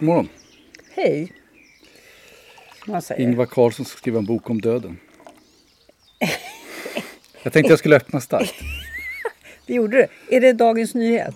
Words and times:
God 0.00 0.06
morgon. 0.06 0.28
Hej. 0.94 1.32
Som 2.84 2.92
man 2.92 3.02
säger. 3.02 3.22
Ingvar 3.22 3.46
Carlsson 3.46 3.86
ska 3.86 3.98
skriva 3.98 4.18
en 4.18 4.24
bok 4.24 4.50
om 4.50 4.60
döden. 4.60 4.98
Jag 7.42 7.52
tänkte 7.52 7.72
jag 7.72 7.78
skulle 7.78 7.96
öppna 7.96 8.20
starkt. 8.20 8.54
Det 9.66 9.74
gjorde 9.74 9.96
du. 9.96 10.36
Är 10.36 10.40
det 10.40 10.52
Dagens 10.52 10.94
Nyhet? 10.94 11.34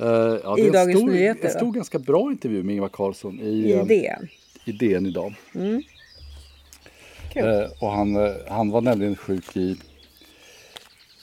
Uh, 0.00 0.06
ja, 0.44 0.58
I 0.58 0.62
det 0.62 0.70
Dagens 0.70 0.98
stor, 0.98 1.10
Nyheter, 1.10 1.44
En 1.44 1.50
stor 1.50 1.66
då? 1.66 1.70
ganska 1.70 1.98
bra 1.98 2.32
intervju 2.32 2.62
med 2.62 2.74
Ingvar 2.74 2.88
Carlsson 2.88 3.40
i, 3.40 3.48
I 3.48 3.72
eh, 3.72 3.84
DN? 3.86 4.28
i 4.64 4.72
DN 4.72 5.06
idag. 5.06 5.34
Kul. 7.32 7.44
Eh, 7.48 7.70
och 7.80 7.90
han, 7.90 8.34
han 8.48 8.70
var 8.70 8.80
nämligen 8.80 9.16
sjuk 9.16 9.56
i, 9.56 9.76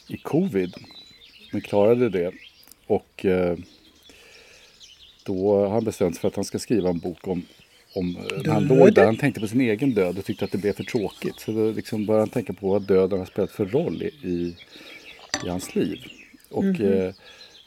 i 0.08 0.18
covid. 0.18 0.74
Men 1.52 1.62
klarade 1.62 2.10
det. 2.10 2.32
Och 2.88 3.26
eh, 3.26 3.58
då 5.28 5.58
har 5.60 5.70
han 5.70 5.84
bestämt 5.84 6.16
sig 6.16 6.22
för 6.22 6.28
att 6.28 6.36
han 6.36 6.46
ska 6.46 6.60
skriva 6.60 6.90
en 6.90 7.00
bok 7.00 7.28
om, 7.28 7.42
om 7.96 8.16
eh, 8.18 8.42
när 8.46 8.54
han 8.54 8.68
låg 8.68 8.94
där. 8.94 9.06
Han 9.06 9.18
tänkte 9.18 9.42
på 9.42 9.48
sin 9.48 9.62
egen 9.62 9.94
död 9.94 10.18
och 10.18 10.26
tyckte 10.26 10.46
att 10.46 10.52
det 10.52 10.58
blev 10.58 10.74
för 10.74 10.84
tråkigt. 10.84 11.40
Så 11.40 11.52
då 11.52 11.72
liksom 11.72 12.06
började 12.06 12.22
han 12.22 12.30
tänka 12.30 12.54
på 12.54 12.70
vad 12.70 12.82
döden 12.82 13.20
har 13.20 13.26
spelat 13.26 13.52
för 13.52 13.66
roll 13.66 14.04
i, 14.04 14.28
i, 14.28 14.56
i 15.46 15.50
hans 15.50 15.76
liv. 15.76 15.98
Och 16.50 16.64
Mhm. 16.64 16.82
eh, 16.86 17.06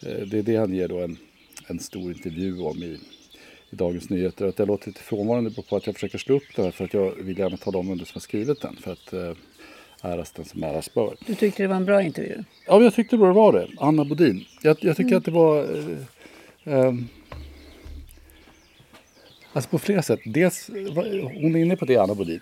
eh, 0.07 0.27
det 0.27 0.39
är 0.39 0.43
det 0.43 0.57
han 0.57 0.75
ger 0.75 0.89
då 0.89 0.99
en, 0.99 1.17
en 1.67 1.79
stor 1.79 2.13
intervju 2.13 2.61
om 2.61 2.83
i, 2.83 2.99
i 3.71 3.77
Dagens 3.77 4.11
Nyheter. 4.11 4.47
Att 4.47 4.59
jag 4.59 4.69
låter 4.69 4.87
lite 4.87 5.01
frånvarande 5.01 5.51
på 5.51 5.77
att 5.77 5.87
jag 5.87 5.95
försöker 5.95 6.19
slå 6.19 6.37
upp 6.37 6.57
det 6.57 6.63
här 6.63 6.71
för 6.71 6.85
att 6.85 6.95
jag 6.95 7.11
vill 7.11 7.39
gärna 7.39 7.57
tala 7.57 7.79
om 7.79 7.89
vem 7.89 7.99
som 7.99 8.07
har 8.15 8.21
skrivit 8.21 8.61
den. 8.61 8.77
För 8.77 8.93
att 8.93 9.13
eh, 9.13 9.33
äras 10.03 10.33
den 10.33 10.45
som 10.45 10.63
äras 10.65 10.95
bör. 10.95 11.17
Du 11.27 11.35
tyckte 11.35 11.63
det 11.63 11.67
var 11.67 11.77
en 11.77 11.85
bra 11.85 12.03
intervju? 12.03 12.45
Ja, 12.67 12.83
jag 12.83 12.95
tyckte 12.95 13.17
det 13.17 13.33
var 13.33 13.53
det. 13.53 13.69
Anna 13.79 14.05
Bodin. 14.05 14.45
Jag, 14.63 14.77
jag 14.81 14.97
tycker 14.97 15.17
att 15.17 15.25
det 15.25 15.31
var... 15.31 15.63
Eh, 15.63 16.75
ehm, 16.75 17.09
alltså 19.53 19.71
på 19.71 19.79
flera 19.79 20.03
sätt. 20.03 20.21
Dels, 20.25 20.69
hon 21.41 21.57
är 21.57 21.61
inne 21.61 21.77
på 21.77 21.85
det, 21.85 21.97
Anna 21.97 22.15
Bodin. 22.15 22.41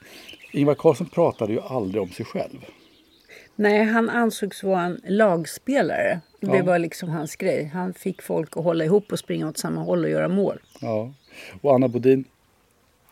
Ingvar 0.52 0.74
Carlsson 0.74 1.08
pratade 1.08 1.52
ju 1.52 1.60
aldrig 1.60 2.02
om 2.02 2.10
sig 2.10 2.26
själv. 2.26 2.64
Nej, 3.56 3.84
han 3.84 4.10
ansågs 4.10 4.62
vara 4.62 4.82
en 4.82 5.00
lagspelare. 5.06 6.20
Det 6.40 6.56
Ja. 6.56 6.62
var 6.64 6.78
liksom 6.78 7.08
hans 7.08 7.36
grej. 7.36 7.64
Han 7.74 7.94
fick 7.94 8.22
folk 8.22 8.56
att 8.56 8.64
hålla 8.64 8.84
ihop 8.84 9.12
och 9.12 9.18
springa 9.18 9.48
åt 9.48 9.58
samma 9.58 9.80
håll 9.80 10.04
och 10.04 10.10
göra 10.10 10.28
mål. 10.28 10.58
Ja. 10.80 11.12
Och 11.60 11.74
Anna 11.74 11.88
Bodin 11.88 12.24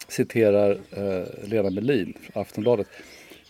citerar 0.08 0.70
eh, 0.70 1.48
Lena 1.48 1.70
Melin, 1.70 2.14
Aftonbladet, 2.34 2.86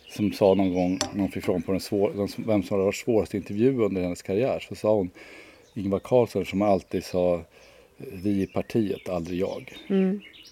som 0.09 0.33
sa 0.33 0.55
någon 0.55 0.75
gång, 0.75 0.99
när 1.13 1.21
hon 1.21 1.31
fick 1.31 1.45
från 1.45 1.63
på 1.63 1.73
den 1.73 1.81
svår, 1.81 2.13
den, 2.17 2.29
vem 2.47 2.63
som 2.63 2.75
hade 2.75 2.85
varit 2.85 2.97
svårast 2.97 3.35
intervju 3.35 3.79
under 3.81 4.03
hennes 4.03 4.23
karriär, 4.23 4.65
så 4.69 4.75
sa 4.75 4.95
hon 4.95 5.11
Ingvar 5.75 5.99
Carlsson 5.99 6.45
som 6.45 6.63
alltid 6.63 7.05
sa 7.05 7.41
vi 7.97 8.43
i 8.43 8.47
partiet, 8.47 9.09
aldrig 9.09 9.41
jag. 9.41 9.77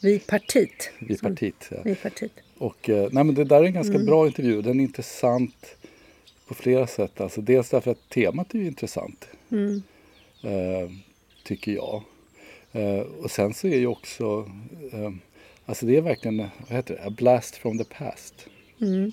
Vi 0.02 0.18
partit. 0.18 0.90
Vi 0.98 1.18
partiet. 1.18 1.68
Ja. 1.70 1.76
Vi 1.84 1.94
partit. 1.94 2.32
Och, 2.58 2.88
eh, 2.88 3.08
nej, 3.12 3.24
men 3.24 3.34
det 3.34 3.44
där 3.44 3.60
är 3.60 3.64
en 3.64 3.72
ganska 3.72 3.98
bra 3.98 4.27
intervju. 4.27 4.62
Den 4.62 4.80
är 4.80 4.84
intressant 4.84 5.77
på 6.46 6.54
flera 6.54 6.86
sätt. 6.86 7.20
Alltså, 7.20 7.40
dels 7.40 7.70
därför 7.70 7.90
att 7.90 8.08
temat 8.08 8.54
är 8.54 8.58
intressant. 8.58 9.28
Eh, 10.42 10.90
tycker 11.44 11.72
jag. 11.72 12.02
Eh, 12.72 13.00
och 13.00 13.30
sen 13.30 13.54
så 13.54 13.66
är 13.66 13.78
ju 13.78 13.86
också... 13.86 14.50
Eh, 14.92 15.10
alltså 15.66 15.86
det 15.86 15.96
är 15.96 16.00
verkligen 16.00 16.36
vad 16.38 16.77
heter 16.77 16.94
det? 16.94 17.02
a 17.04 17.10
blast 17.10 17.56
from 17.56 17.78
the 17.78 17.84
past. 17.84 18.46
En 18.78 19.12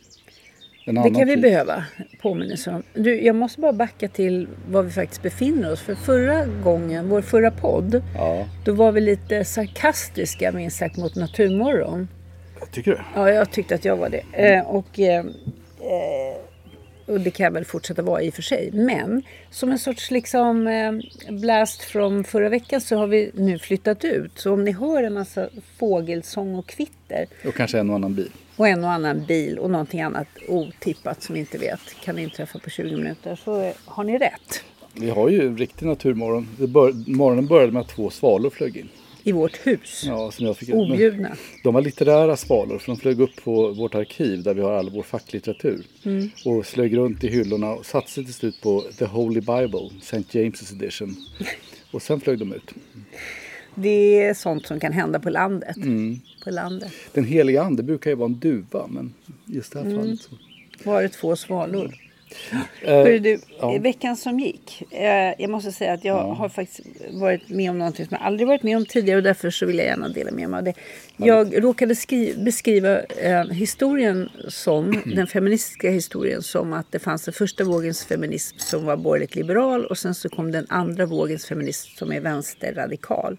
Det 0.86 0.94
kan 0.94 1.28
vi 1.28 1.34
typ. 1.34 1.42
behöva 1.42 1.84
påminnelse 2.22 2.70
om. 2.72 2.84
Du, 2.94 3.22
jag 3.22 3.36
måste 3.36 3.62
bara 3.62 3.74
backa 3.74 4.08
till 4.08 4.48
var 4.70 4.84
vi 4.84 4.92
faktiskt 4.92 5.22
befinner 5.22 5.72
oss. 5.72 5.82
För 5.82 5.96
förra 5.96 6.46
gången, 6.46 7.10
vår 7.10 7.22
förra 7.22 7.52
podd, 7.52 8.02
Ja, 8.16 8.46
då 8.66 8.74
var 8.74 8.92
vi 8.92 9.02
lite 9.02 9.46
sarkastiska 9.46 10.52
minst 10.52 10.78
sagt 10.78 10.98
mot 10.98 11.16
Naturmorgon. 11.16 12.08
jag 12.60 12.72
tycker 12.72 12.92
det. 12.92 13.02
Ja, 13.16 13.30
jag 13.32 13.52
tyckte 13.52 13.76
att 13.76 13.86
jag 13.86 13.96
var 13.98 14.10
det. 14.10 14.24
Eh, 14.54 14.66
och, 14.68 15.00
eh, 15.00 15.20
eh, 15.20 15.26
och 17.12 17.20
det 17.22 17.32
kan 17.32 17.44
jag 17.44 17.52
väl 17.52 17.66
fortsätta 17.66 18.02
vara 18.02 18.22
i 18.22 18.30
och 18.30 18.34
för 18.34 18.42
sig. 18.42 18.70
Men 18.74 19.24
som 19.50 19.72
en 19.72 19.80
sorts 19.80 20.12
liksom 20.12 20.68
eh, 20.68 20.92
blast 21.34 21.82
från 21.82 22.24
förra 22.24 22.50
veckan 22.50 22.82
så 22.82 22.96
har 22.96 23.08
vi 23.08 23.32
nu 23.34 23.60
flyttat 23.60 24.04
ut. 24.06 24.32
Så 24.36 24.54
om 24.54 24.64
ni 24.64 24.72
hör 24.72 25.04
en 25.04 25.14
massa 25.14 25.50
fågelsång 25.80 26.56
och 26.56 26.68
kvitter 26.68 27.26
Och 27.46 27.54
kanske 27.56 27.80
en 27.80 27.90
och 27.90 27.96
annan 27.96 28.14
bil. 28.16 28.32
och 28.56 28.68
en 28.68 28.84
och 28.84 28.92
annan 28.92 29.26
bil 29.26 29.60
och 29.60 29.70
någonting 29.72 30.02
annat 30.02 30.28
otippat 30.48 31.24
som 31.24 31.34
ni 31.34 31.40
inte 31.40 31.58
vet 31.58 31.80
kan 32.04 32.20
inträffa 32.20 32.60
på 32.60 32.70
20 32.70 32.96
minuter 32.96 33.36
så 33.36 33.62
eh, 33.62 33.74
har 33.86 34.04
ni 34.04 34.18
rätt. 34.18 34.64
Vi 34.94 35.10
har 35.10 35.30
ju 35.30 35.48
en 35.48 35.58
riktig 35.58 35.86
naturmorgon. 35.86 36.48
Bör, 36.58 37.10
morgonen 37.12 37.48
började 37.48 37.72
med 37.72 37.82
att 37.82 37.90
två 37.90 38.10
svalor 38.10 38.50
flög 38.50 38.78
in. 38.78 38.90
I 39.24 39.32
vårt 39.32 39.68
hus. 39.68 40.04
Ja, 40.08 40.32
som 40.32 40.46
jag 40.46 40.58
fick 40.58 40.70
Objudna. 40.70 41.38
De 41.64 41.74
var 41.74 41.82
litterära 41.82 42.38
svalor 42.38 42.78
för 42.78 42.92
de 42.92 42.98
flög 42.98 43.20
upp 43.20 43.44
på 43.44 43.68
vårt 43.72 43.96
arkiv 43.96 44.44
där 44.44 44.54
vi 44.54 44.62
har 44.62 44.72
all 44.72 44.90
vår 44.90 45.04
facklitteratur. 45.04 45.86
Och 46.46 46.66
flög 46.66 46.98
runt 46.98 47.24
i 47.24 47.28
hyllorna 47.28 47.72
och 47.72 47.86
satte 47.86 48.12
sig 48.12 48.26
till 48.26 48.34
slut 48.34 48.62
på 48.62 48.84
The 48.98 49.06
Holy 49.06 49.40
Bible, 49.40 49.90
St. 50.02 50.40
James' 50.40 50.74
edition. 50.74 51.16
Och 51.92 52.02
sen 52.02 52.22
flög 52.22 52.40
de 52.40 52.54
ut. 52.54 52.72
Det 53.76 54.24
är 54.24 54.34
sånt 54.34 54.66
som 54.66 54.80
kan 54.80 54.94
hända 54.94 55.20
på 55.20 55.30
landet. 55.30 55.78
Mm. 55.78 56.20
På 56.44 56.50
landet. 56.50 56.92
Den 57.14 57.26
heliga 57.26 57.64
ande 57.64 57.84
brukar 57.84 58.10
ju 58.10 58.16
vara 58.16 58.30
en 58.30 58.40
duva 58.40 58.88
men 58.88 59.14
just 59.46 59.74
det 59.74 59.80
här 59.80 59.96
fallet 59.96 60.20
så. 60.20 60.32
Var 60.84 61.02
det 61.02 61.10
två 61.10 61.36
svalor. 61.36 61.96
Eh, 62.82 62.94
Hörru 62.94 63.20
du, 63.20 63.40
ja. 63.60 63.78
veckan 63.80 64.18
som 64.18 64.40
gick. 64.40 64.84
Eh, 64.92 65.34
jag 65.38 65.50
måste 65.50 65.72
säga 65.72 65.94
att 65.94 66.06
jag 66.06 66.16
har 66.24 66.50
faktiskt 66.50 66.82
varit 67.12 67.50
med 67.50 67.70
om 67.70 67.78
någonting 67.78 68.06
som 68.08 68.18
jag 68.20 68.28
aldrig 68.28 68.48
varit 68.48 68.64
med 68.64 68.78
om 68.78 68.86
tidigare 68.86 69.18
och 69.18 69.24
därför 69.24 69.50
så 69.50 69.66
vill 69.66 69.78
jag 69.78 69.86
gärna 69.88 70.10
dela 70.10 70.32
med 70.32 70.50
mig 70.50 70.58
av 70.58 70.64
det. 70.64 70.74
Jag 71.18 71.64
råkade 71.64 71.96
skri- 71.96 72.44
beskriva 72.44 73.00
eh, 73.02 73.44
historien 73.46 74.30
som, 74.48 75.02
den 75.16 75.28
feministiska 75.28 75.90
historien 75.90 76.42
som 76.42 76.74
att 76.74 76.92
det 76.92 77.00
fanns 77.00 77.24
den 77.26 77.34
första 77.34 77.64
vågens 77.64 78.06
feminism 78.06 78.58
som 78.60 78.86
var 78.86 78.98
borgerligt 78.98 79.36
liberal 79.36 79.86
och 79.86 79.98
sen 79.98 80.16
så 80.16 80.30
kom 80.30 80.52
den 80.52 80.66
andra 80.70 81.06
vågens 81.06 81.46
feminism 81.46 81.90
som 81.98 82.12
är 82.12 82.20
vänsterradikal. 82.20 83.38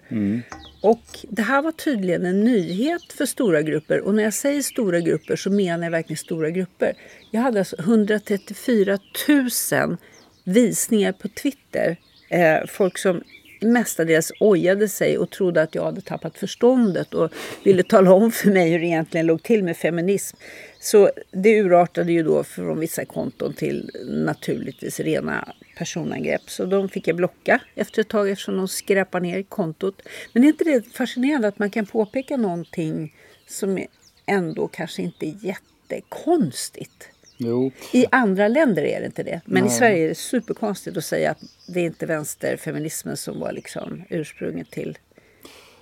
Och 0.83 1.19
det 1.23 1.43
här 1.43 1.63
var 1.63 1.73
tydligen 1.73 2.27
en 2.27 2.45
nyhet 2.45 3.13
för 3.13 3.27
stora 3.27 3.63
grupper. 3.63 4.01
Och 4.01 4.15
när 4.15 4.23
jag 4.23 4.35
säger 4.35 4.63
stora 4.63 5.01
grupper 5.01 5.37
så 5.37 5.51
menar 5.51 5.85
jag 5.85 5.91
verkligen 5.91 6.19
stora 6.19 6.51
grupper. 6.51 6.93
Jag 7.31 7.41
hade 7.41 7.59
alltså 7.59 7.77
134 7.79 8.99
000 9.29 9.97
visningar 10.45 11.13
på 11.13 11.29
Twitter. 11.29 11.97
Eh, 12.29 12.67
folk 12.67 12.99
som 12.99 13.23
mestadels 13.61 14.33
ojade 14.41 14.89
sig 14.89 15.19
och 15.19 15.31
trodde 15.31 15.63
att 15.63 15.75
jag 15.75 15.85
hade 15.85 16.01
tappat 16.01 16.39
förståndet 16.39 17.15
och 17.15 17.33
ville 17.65 17.83
tala 17.83 18.13
om 18.13 18.33
för 18.33 18.51
mig 18.51 18.71
hur 18.71 18.79
det 18.79 18.87
egentligen 18.87 19.27
låg 19.27 19.43
till 19.43 19.65
med 19.65 19.77
feminism. 19.77 20.37
Så 20.81 21.11
det 21.31 21.61
urartade 21.61 22.13
ju 22.13 22.23
då 22.23 22.45
från 22.45 22.81
vissa 22.81 23.05
konton 23.05 23.55
till 23.55 23.91
naturligtvis 24.09 25.01
rena 25.01 25.49
personangrepp. 25.77 26.51
Så 26.51 26.67
de 26.67 26.89
fick 26.89 27.09
jag 27.09 27.17
blocka 27.17 27.61
efter 27.75 28.01
ett 28.01 28.09
tag 28.09 28.31
eftersom 28.31 28.57
de 28.57 28.69
skräpar 28.69 29.21
ner 29.21 29.43
kontot. 29.43 30.03
Men 30.33 30.45
är 30.45 30.49
inte 30.49 30.65
det 30.65 30.87
fascinerande 30.87 31.49
att 31.49 31.59
man 31.59 31.71
kan 31.71 31.87
påpeka 31.87 32.37
någonting 32.37 33.15
som 33.47 33.87
ändå 34.27 34.69
kanske 34.69 35.03
inte 35.03 35.27
är 35.27 35.35
jättekonstigt? 35.41 37.09
Jo, 37.37 37.71
I 37.93 38.07
andra 38.11 38.49
länder 38.49 38.83
är 38.83 39.01
det 39.01 39.07
inte 39.07 39.23
det. 39.23 39.41
Men 39.45 39.65
i 39.65 39.67
Nej. 39.67 39.79
Sverige 39.79 40.05
är 40.05 40.09
det 40.09 40.15
superkonstigt 40.15 40.97
att 40.97 41.05
säga 41.05 41.31
att 41.31 41.43
det 41.69 41.81
är 41.81 41.85
inte 41.85 42.07
vänsterfeminismen 42.07 43.17
som 43.17 43.41
var 43.41 43.53
liksom 43.53 44.03
ursprunget 44.11 44.71
till... 44.71 44.99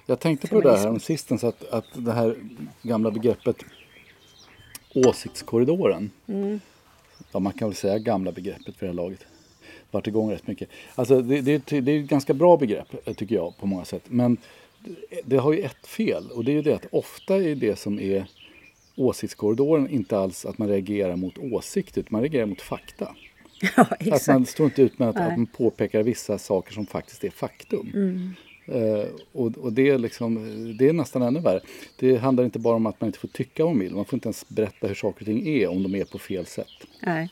jag 0.06 0.20
tänkte 0.20 0.49
på 0.49 0.61
det 0.61 0.69
Feminism. 0.69 0.93
här 0.93 0.99
sistens 0.99 1.44
att, 1.44 1.64
att 1.64 1.85
det 1.94 2.12
här 2.12 2.37
gamla 2.82 3.11
begreppet 3.11 3.56
åsiktskorridoren. 4.94 6.11
Ja, 7.32 7.38
man 7.38 7.53
kan 7.53 7.69
väl 7.69 7.76
säga 7.76 7.99
gamla 7.99 8.32
begreppet 8.32 8.76
för 8.76 8.87
det 8.87 8.93
här 8.93 8.97
laget. 8.97 9.26
Varit 9.90 10.06
igång 10.06 10.31
rätt 10.32 10.46
mycket. 10.46 10.69
Alltså 10.94 11.20
det, 11.20 11.40
det, 11.40 11.81
det 11.81 11.92
är 11.92 12.00
ett 12.00 12.08
ganska 12.10 12.34
bra 12.34 12.56
begrepp 12.56 13.08
eh, 13.08 13.14
tycker 13.14 13.34
jag 13.34 13.56
på 13.58 13.66
många 13.66 13.84
sätt. 13.84 14.02
Men 14.08 14.37
det- 15.25 15.37
har 15.37 15.52
ju 15.52 15.60
ett 15.60 15.87
fel 15.87 16.31
och 16.34 16.44
det 16.44 16.52
är 16.52 16.54
ju 16.54 16.62
det 16.62 16.75
att 16.75 16.87
ofta 16.92 17.37
är 17.37 17.54
det 17.54 17.76
som 17.78 18.00
är 18.00 18.25
åsiktskorridoren 18.96 19.88
inte 19.90 20.19
alls 20.19 20.44
att 20.46 20.58
man 20.58 20.69
reagerar 20.69 21.16
mot 21.16 21.38
åsikter 21.38 22.00
utan 22.00 22.08
man 22.12 22.20
reagerar 22.22 22.46
mot 22.46 22.60
fakta. 22.60 23.14
Ja, 23.76 23.87
exakt. 24.00 24.28
Att 24.28 24.34
man 24.34 24.46
står 24.46 24.66
inte 24.66 24.82
ut 24.82 24.98
med 24.98 25.08
att, 25.08 25.16
att 25.16 25.37
man 25.37 25.46
påpekar 25.46 26.02
vissa 26.02 26.38
saker 26.38 26.72
som 26.72 26.87
faktiskt 26.87 27.25
är 27.25 27.31
faktum. 27.31 27.90
Mm. 27.94 28.34
Eh, 28.66 29.06
och 29.32 29.58
och 29.58 29.72
det, 29.72 29.88
är 29.88 29.98
liksom, 29.98 30.34
det 30.78 30.88
är 30.88 30.92
nästan 30.92 31.22
ännu 31.22 31.40
värre. 31.40 31.60
Det 31.98 32.16
handlar 32.16 32.44
inte 32.44 32.58
bara 32.58 32.76
om 32.76 32.87
att 32.87 33.00
man 33.00 33.08
inte 33.08 33.19
får 33.19 33.28
tycka 33.28 33.64
man 33.64 33.78
vill. 33.78 33.94
Man 33.94 34.04
får 34.04 34.16
inte 34.16 34.26
ens 34.28 34.48
berätta 34.48 34.87
hur 34.87 34.94
saker 34.94 35.20
och 35.22 35.26
ting 35.26 35.48
är 35.48 35.69
om 35.69 35.82
de 35.82 35.94
är 35.94 36.04
på 36.04 36.19
fel 36.19 36.46
sätt. 36.46 36.66
Nej, 37.02 37.28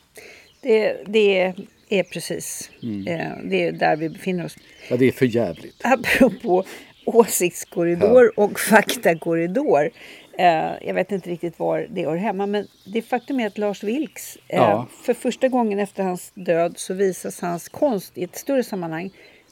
det, 0.61 0.97
det 1.07 1.55
är 1.91 2.03
precis 2.03 2.71
Mm. 2.83 3.07
eh, 3.07 3.33
det 3.45 3.65
är 3.67 3.73
där 3.73 3.97
vi 3.97 4.09
befinner 4.09 4.45
oss. 4.45 4.57
Ja, 4.91 4.97
det 4.97 5.05
är 5.09 5.13
för 5.13 5.27
jävligt. 5.27 5.81
Apropå 5.85 6.65
åsiktskorridor 7.05 8.33
och 8.41 8.61
faktakorridor. 8.61 9.91
Eh, 10.39 10.71
jag 10.87 10.95
vet 10.95 11.13
inte 11.13 11.31
riktigt 11.31 11.59
var 11.59 11.87
det 11.91 12.05
hör 12.05 12.17
hemma 12.17 12.47
men 12.47 12.67
det 12.87 13.03
faktum 13.03 13.41
är 13.41 13.47
att 13.47 13.59
Lars 13.59 13.83
Vilks 13.83 14.37
eh, 14.37 14.57
Ja. 14.57 14.87
för 15.03 15.15
första 15.15 15.49
gången 15.49 15.79
efter 15.79 16.03
hans 16.03 16.33
död 16.35 16.73
så 16.79 16.95
visas 16.95 17.41
hans 17.41 17.69
konst 17.69 18.19
i 18.19 18.25
ett 18.25 18.37
större 18.37 18.65
sammanhang. 18.65 19.11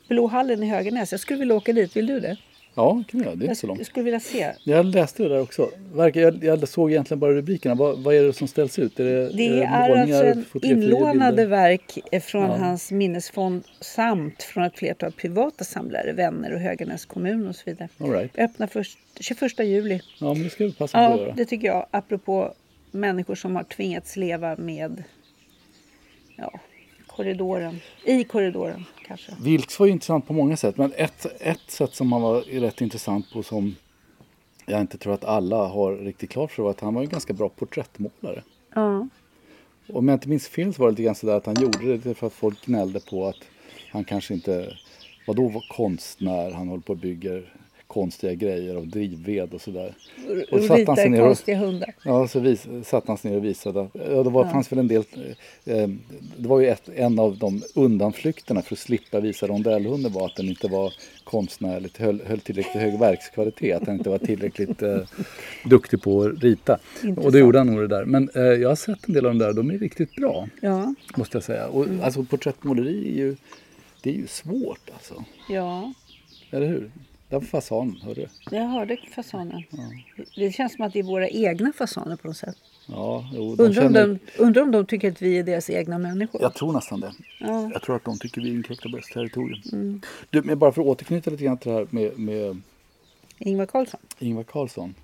Blå 0.08 0.26
hallen 0.26 0.62
i 0.62 0.66
Höganäs. 0.70 1.10
Jag 1.12 1.20
skulle 1.20 1.38
vilja 1.38 1.54
åka 1.54 1.72
dit. 1.72 1.96
Vill 1.96 2.06
du 2.06 2.20
det? 2.20 2.36
Ja, 2.76 3.02
kan 3.08 3.20
göra. 3.20 3.30
Det 3.34 3.36
är 3.36 3.46
Jag, 3.46 3.50
inte 3.52 3.60
så 3.60 3.66
långt. 3.66 3.80
jag 3.80 3.86
skulle 3.86 4.04
vilja 4.04 4.20
se. 4.20 4.52
Jag 4.64 4.84
läste 4.86 5.22
det 5.22 5.28
där 5.28 5.40
också. 5.40 5.70
Jag, 5.96 6.44
jag 6.44 6.68
såg 6.68 6.90
egentligen 6.90 7.18
bara 7.20 7.32
rubrikerna. 7.32 7.74
Vad, 7.74 7.98
vad 7.98 8.14
är 8.14 8.22
det 8.22 8.32
som 8.32 8.48
ställs 8.48 8.78
ut? 8.78 9.00
Är 9.00 9.04
det, 9.04 9.28
Det 9.36 9.48
är 9.48 9.62
är 9.62 9.96
alltså 10.22 10.58
inlånade 10.66 11.32
bilder? 11.36 11.46
verk 11.46 11.98
från 12.24 12.42
Ja. 12.50 12.56
hans 12.56 12.90
minnesfond 12.92 13.64
samt 13.80 14.42
från 14.42 14.64
ett 14.64 14.78
flertal 14.78 15.12
privata 15.12 15.64
samlare, 15.64 16.12
vänner 16.12 16.52
och 16.54 16.60
Höganäs 16.60 17.04
kommun 17.06 17.48
och 17.48 17.56
så 17.56 17.62
vidare. 17.66 17.88
All 17.98 18.10
right. 18.10 18.38
Öppnar 18.38 18.66
först 18.66 18.98
21 19.20 19.58
juli. 19.58 20.00
Ja, 20.20 20.34
men 20.34 20.42
det 20.42 20.50
ska 20.50 20.64
vi 20.64 20.72
passa 20.72 20.98
på 20.98 21.04
att 21.04 21.18
Ja, 21.20 21.24
göra. 21.26 21.34
det 21.34 21.44
tycker 21.44 21.66
jag. 21.66 21.86
Apropå 21.90 22.54
människor 22.90 23.34
som 23.34 23.56
har 23.56 23.62
tvingats 23.62 24.16
leva 24.16 24.56
med 24.56 25.02
ja, 26.36 26.60
korridoren. 27.16 27.80
I 28.04 28.24
korridoren 28.24 28.84
kanske. 29.06 29.32
Vilks 29.40 29.80
var 29.80 29.86
ju 29.86 29.92
intressant 29.92 30.26
på 30.26 30.32
många 30.32 30.56
sätt. 30.56 30.76
Men 30.76 30.92
ett, 30.96 31.26
ett 31.40 31.70
sätt 31.70 31.94
som 31.94 32.12
han 32.12 32.22
var 32.22 32.40
rätt 32.40 32.80
intressant 32.80 33.32
på 33.32 33.42
som 33.42 33.76
jag 34.66 34.80
inte 34.80 34.98
tror 34.98 35.14
att 35.14 35.24
alla 35.24 35.66
har 35.66 35.96
riktigt 35.96 36.30
klart 36.30 36.52
för 36.52 36.62
var 36.62 36.70
att 36.70 36.80
han 36.80 36.94
var 36.94 37.02
en 37.02 37.08
ganska 37.08 37.32
bra 37.32 37.48
porträttmålare. 37.48 38.42
Ja. 38.74 39.08
Om 39.88 40.08
jag 40.08 40.16
inte 40.16 40.28
minns 40.28 40.48
fel 40.48 40.74
så 40.74 40.82
var 40.82 40.88
det 40.88 40.92
lite 40.92 41.02
grann 41.02 41.14
sådär 41.14 41.36
att 41.36 41.46
han 41.46 41.56
gjorde 41.60 41.96
det 41.96 42.14
för 42.14 42.26
att 42.26 42.32
folk 42.32 42.66
gnällde 42.66 43.00
på 43.00 43.26
att 43.26 43.44
han 43.90 44.04
kanske 44.04 44.34
inte, 44.34 44.76
vadå 45.26 45.48
var 45.48 45.64
konstnär, 45.68 46.50
han 46.50 46.68
håller 46.68 46.82
på 46.82 46.92
och 46.92 46.98
bygger 46.98 47.52
konstiga 47.86 48.34
grejer 48.34 48.74
av 48.76 48.86
drivved 48.88 49.54
och 49.54 49.60
sådär. 49.60 49.94
Och 50.52 50.60
satte 50.60 50.68
han 50.72 50.78
rita 50.78 50.96
sig 50.96 51.08
ner 51.08 51.20
och- 51.20 51.26
konstiga 51.26 51.58
hundar. 51.58 51.94
Ja, 52.04 52.28
så 52.28 52.40
vis, 52.40 52.66
satt 52.84 53.08
han 53.08 53.18
sig 53.18 53.30
ner 53.30 53.38
och 53.38 53.44
visade. 53.44 53.88
Ja, 53.92 54.22
det 54.22 54.30
var, 54.30 54.44
Ja. 54.44 54.50
fanns 54.50 54.72
väl 54.72 54.78
en 54.78 54.88
del, 54.88 55.04
eh, 55.64 55.88
det 56.36 56.48
var 56.48 56.60
ju 56.60 56.66
ett, 56.68 56.88
en 56.96 57.18
av 57.18 57.38
de 57.38 57.62
undanflykterna 57.74 58.62
för 58.62 58.74
att 58.74 58.78
slippa 58.78 59.20
visa 59.20 59.46
rondellhunden 59.46 60.12
var 60.12 60.26
att 60.26 60.36
den 60.36 60.48
inte 60.48 60.68
var 60.68 60.92
konstnärligt, 61.24 61.96
höll, 61.96 62.22
höll 62.26 62.40
tillräckligt 62.40 62.82
hög 62.82 62.98
verkskvalitet, 62.98 63.76
att 63.76 63.86
den 63.86 63.96
inte 63.98 64.10
var 64.10 64.18
tillräckligt 64.18 64.82
eh, 64.82 64.98
duktig 65.64 66.02
på 66.02 66.22
att 66.22 66.42
rita. 66.42 66.72
Och 66.74 67.04
Intressant. 67.04 67.32
då 67.32 67.38
gjorde 67.38 67.58
han 67.58 67.66
nog 67.66 67.78
det 67.78 67.86
där. 67.88 68.04
Men 68.04 68.28
eh, 68.34 68.42
jag 68.42 68.68
har 68.68 68.76
sett 68.76 69.08
en 69.08 69.14
del 69.14 69.26
av 69.26 69.32
de 69.32 69.38
där, 69.38 69.52
de 69.52 69.70
är 69.70 69.78
riktigt 69.78 70.14
bra, 70.16 70.48
Ja. 70.60 70.94
måste 71.16 71.36
jag 71.36 71.44
säga. 71.44 71.66
Och 71.66 71.86
alltså 72.02 72.24
porträttmåleri 72.24 73.08
är 73.12 73.16
ju, 73.16 73.36
det 74.02 74.10
är 74.10 74.14
ju 74.14 74.26
svårt 74.26 74.90
alltså. 74.94 75.24
ja, 75.48 75.92
Eller 76.50 76.66
hur? 76.66 76.90
Fasanen, 77.50 77.96
hörde 78.02 78.20
du? 78.20 78.56
jag 78.56 78.64
hörde 78.64 78.96
fasanen. 79.14 79.62
Det 80.36 80.52
känns 80.52 80.72
som 80.72 80.84
att 80.84 80.92
det 80.92 80.98
är 80.98 81.02
våra 81.02 81.28
egna 81.28 81.72
fasaner 81.72 82.16
på 82.16 82.28
något 82.28 82.36
sätt. 82.36 82.56
Ja, 82.86 83.30
jo, 83.32 83.50
Undrar 83.50 83.66
om, 83.66 83.74
känner, 83.74 84.06
de, 84.06 84.18
undrar 84.42 84.62
om 84.62 84.70
de 84.70 84.86
tycker 84.86 85.10
att 85.10 85.22
vi 85.22 85.38
är 85.38 85.42
deras 85.42 85.70
egna 85.70 85.98
människor. 85.98 86.42
Jag 86.42 86.54
tror 86.54 86.72
nästan 86.72 87.00
det. 87.00 87.12
Ja. 87.40 87.70
Jag 87.72 87.82
tror 87.82 87.96
att 87.96 88.04
de 88.04 88.18
tycker 88.18 88.40
vi 88.40 88.48
inkräktar 88.50 88.90
på 88.90 88.96
deras 88.96 89.08
territorium. 89.08 90.00
Du, 90.30 90.42
men 90.42 90.58
bara 90.58 90.72
för 90.72 90.80
att 90.82 90.86
återknyta 90.86 91.30
lite 91.30 91.44
grann 91.44 91.58
till 91.58 91.70
det 91.70 91.76
här 91.76 91.86
med, 91.90 92.18
med 92.18 92.62
Ingvar 93.38 93.66
Carlsson. 93.66 94.00
Ingvar 94.18 94.42
Carlsson. 94.42 94.94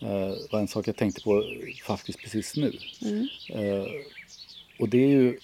Eh, 0.00 0.34
var 0.52 0.60
en 0.60 0.68
sak 0.68 0.88
jag 0.88 0.96
tänkte 0.96 1.22
på 1.22 1.44
faktiskt 1.86 2.18
precis 2.18 2.56
nu. 2.56 2.72
Eh, 3.50 3.86
och 4.78 4.88
det 4.88 5.04
är 5.04 5.08
ju 5.08 5.38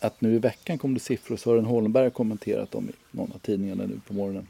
att 0.00 0.20
nu 0.20 0.34
i 0.34 0.38
veckan 0.38 0.78
kom 0.78 0.94
det 0.94 1.00
siffror. 1.00 1.36
Sören 1.36 1.64
Holmberg 1.64 2.04
har 2.04 2.10
kommenterat 2.10 2.70
dem 2.70 2.88
i 2.88 3.16
någon 3.16 3.32
av 3.32 3.38
tidningarna 3.38 3.86
nu 3.86 4.00
på 4.06 4.14
morgonen. 4.14 4.46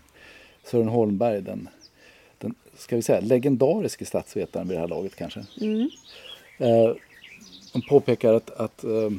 Sören 0.70 0.88
Holmberg, 0.88 1.42
den, 1.42 1.68
den 2.38 2.54
ska 2.76 2.96
vi 2.96 3.02
säga, 3.02 3.20
legendariske 3.20 4.04
statsvetaren 4.04 4.68
vid 4.68 4.76
det 4.76 4.80
här 4.80 4.88
laget 4.88 5.16
kanske. 5.16 5.40
Eh, 6.58 6.94
de 7.72 7.82
påpekar 7.88 8.34
att, 8.34 8.50
att 8.50 8.84
eh, 8.84 9.10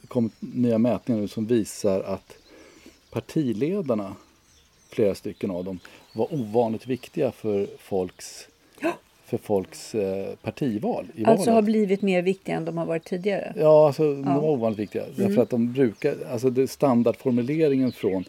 det 0.00 0.06
kommit 0.08 0.32
nya 0.40 0.78
mätningar 0.78 1.20
nu 1.20 1.28
som 1.28 1.46
visar 1.46 2.00
att 2.00 2.36
partiledarna, 3.10 4.16
flera 4.88 5.14
stycken 5.14 5.50
av 5.50 5.64
dem, 5.64 5.78
var 6.12 6.34
ovanligt 6.34 6.86
viktiga 6.86 7.32
för 7.32 7.66
folks, 7.78 8.48
för 9.24 9.38
folks 9.38 9.94
eh, 9.94 10.34
partival 10.42 11.06
i 11.14 11.24
Alltså 11.24 11.50
har 11.50 11.54
valet. 11.54 11.64
blivit 11.64 12.02
mer 12.02 12.22
viktiga 12.22 12.56
än 12.56 12.64
de 12.64 12.78
har 12.78 12.86
varit 12.86 13.04
tidigare. 13.04 13.54
Ja, 13.56 13.86
alltså 13.86 14.02
de 14.02 14.34
var 14.34 14.44
ovanligt 14.44 14.78
viktiga. 14.78 15.04
Därför 15.16 15.42
att 15.42 15.50
de 15.50 15.72
brukar, 15.72 16.16
alltså 16.32 16.50
det 16.50 16.68
standardformuleringen 16.68 17.92
från 17.92 18.24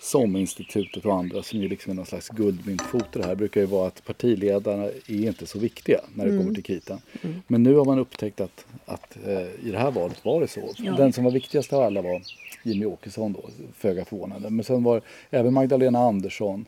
SOM-institutet 0.00 1.04
och 1.04 1.14
andra 1.14 1.42
som 1.42 1.60
ju 1.60 1.68
liksom 1.68 1.90
är 1.90 1.96
någon 1.96 2.06
slags 2.06 2.28
guldmyntfot 2.28 3.12
det 3.12 3.26
här 3.26 3.34
brukar 3.34 3.60
ju 3.60 3.66
vara 3.66 3.86
att 3.86 4.04
partiledarna 4.04 4.84
är 4.84 5.26
inte 5.26 5.46
så 5.46 5.58
viktiga 5.58 6.00
när 6.14 6.26
det 6.26 6.38
kommer 6.38 6.54
till 6.54 6.64
kritan. 6.64 7.00
Men 7.46 7.62
nu 7.62 7.74
har 7.74 7.84
man 7.84 7.98
upptäckt 7.98 8.40
att, 8.40 8.64
att 8.86 9.16
eh, 9.26 9.66
i 9.66 9.70
det 9.70 9.78
här 9.78 9.90
valet 9.90 10.24
var 10.24 10.40
det 10.40 10.48
så. 10.48 10.74
Ja. 10.76 10.92
Den 10.92 11.12
som 11.12 11.24
var 11.24 11.30
viktigast 11.30 11.72
av 11.72 11.82
alla 11.82 12.02
var 12.02 12.22
Jimmy 12.62 12.84
Åkesson 12.84 13.32
då, 13.32 13.50
föga 13.74 14.04
förvånande. 14.04 14.50
Men 14.50 14.64
sen 14.64 14.82
var 14.82 15.02
även 15.30 15.54
Magdalena 15.54 15.98
Andersson, 15.98 16.66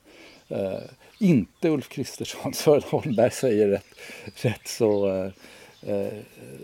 eh, 0.49 0.79
inte 1.19 1.69
Ulf 1.69 1.89
Kristersson, 1.89 2.55
Sören 2.55 2.83
Holmberg 2.91 3.31
säger 3.31 3.69
rätt, 3.69 3.95
rätt 4.35 4.69
så 4.69 5.09
eh, 5.09 5.33
eh, 5.95 6.13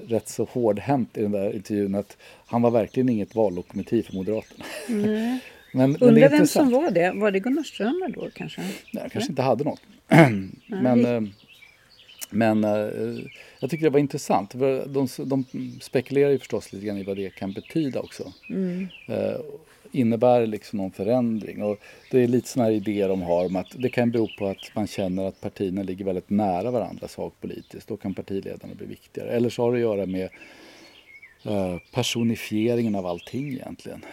rätt 0.07 0.29
så 0.29 0.45
hårdhänt 0.45 1.19
i 1.19 1.23
den 1.23 1.33
där 1.33 1.55
intervjun 1.55 1.95
att 1.95 2.17
han 2.47 2.63
var 2.63 2.71
verkligen 2.71 3.09
inget 3.09 3.35
vallokomotiv 3.35 4.03
för 4.03 4.15
Moderaterna. 4.15 4.65
men, 4.89 5.41
men 5.77 5.97
Undrar 5.97 6.29
vem 6.29 6.33
intressant. 6.33 6.71
som 6.71 6.83
var 6.83 6.91
det? 6.91 7.13
Var 7.15 7.31
det 7.31 7.41
Gunnar 7.41 7.63
Strömmer 7.63 8.09
då 8.09 8.31
kanske? 8.35 8.61
Nej, 8.61 8.73
jag 8.93 9.13
kanske 9.13 9.33
inte 9.33 9.43
hade 9.43 9.65
något. 9.65 9.81
men 10.67 11.05
eh, 11.05 11.21
men 12.31 12.65
eh, 12.65 13.25
jag 13.61 13.71
tycker 13.71 13.85
det 13.85 13.91
var 13.91 14.01
intressant. 14.01 14.51
De, 14.87 15.09
de 15.19 15.45
spekulerar 15.81 16.31
ju 16.31 16.39
förstås 16.39 16.73
lite 16.73 16.87
grann 16.87 16.99
i 16.99 17.03
vad 17.03 17.17
det 17.17 17.35
kan 17.35 17.53
betyda 17.53 18.01
också. 18.01 18.33
Eh, 19.09 19.41
innebär 19.93 20.41
det 20.41 20.47
liksom 20.47 20.77
någon 20.77 20.91
förändring? 20.91 21.63
Och 21.63 21.79
det 22.11 22.23
är 22.23 22.29
lite 22.29 22.49
sådana 22.49 22.71
här 22.71 22.77
idéer 22.77 23.09
de 23.09 23.23
har 23.23 23.47
om 23.47 23.57
att 23.57 23.67
det 23.75 23.89
kan 23.89 24.11
bero 24.11 24.29
på 24.39 24.47
att 24.47 24.75
man 24.75 24.87
känner 24.87 25.29
att 25.29 25.41
partierna 25.41 25.83
ligger 25.83 26.05
väldigt 26.05 26.31
nära 26.31 26.71
varandra 26.71 27.09
sakpolitiskt. 27.09 27.89
Då 27.89 27.97
kan 27.97 28.15
partiledarna 28.15 28.75
bli 28.75 28.87
viktigare. 28.87 29.31
Eller 29.31 29.51
så 29.51 29.63
har 29.63 29.73
det 29.73 29.79
att 29.79 29.81
göra 29.81 30.07
med 30.07 30.29
personifieringen 31.93 32.95
av 32.95 33.07
allting 33.07 33.53
egentligen. 33.53 34.05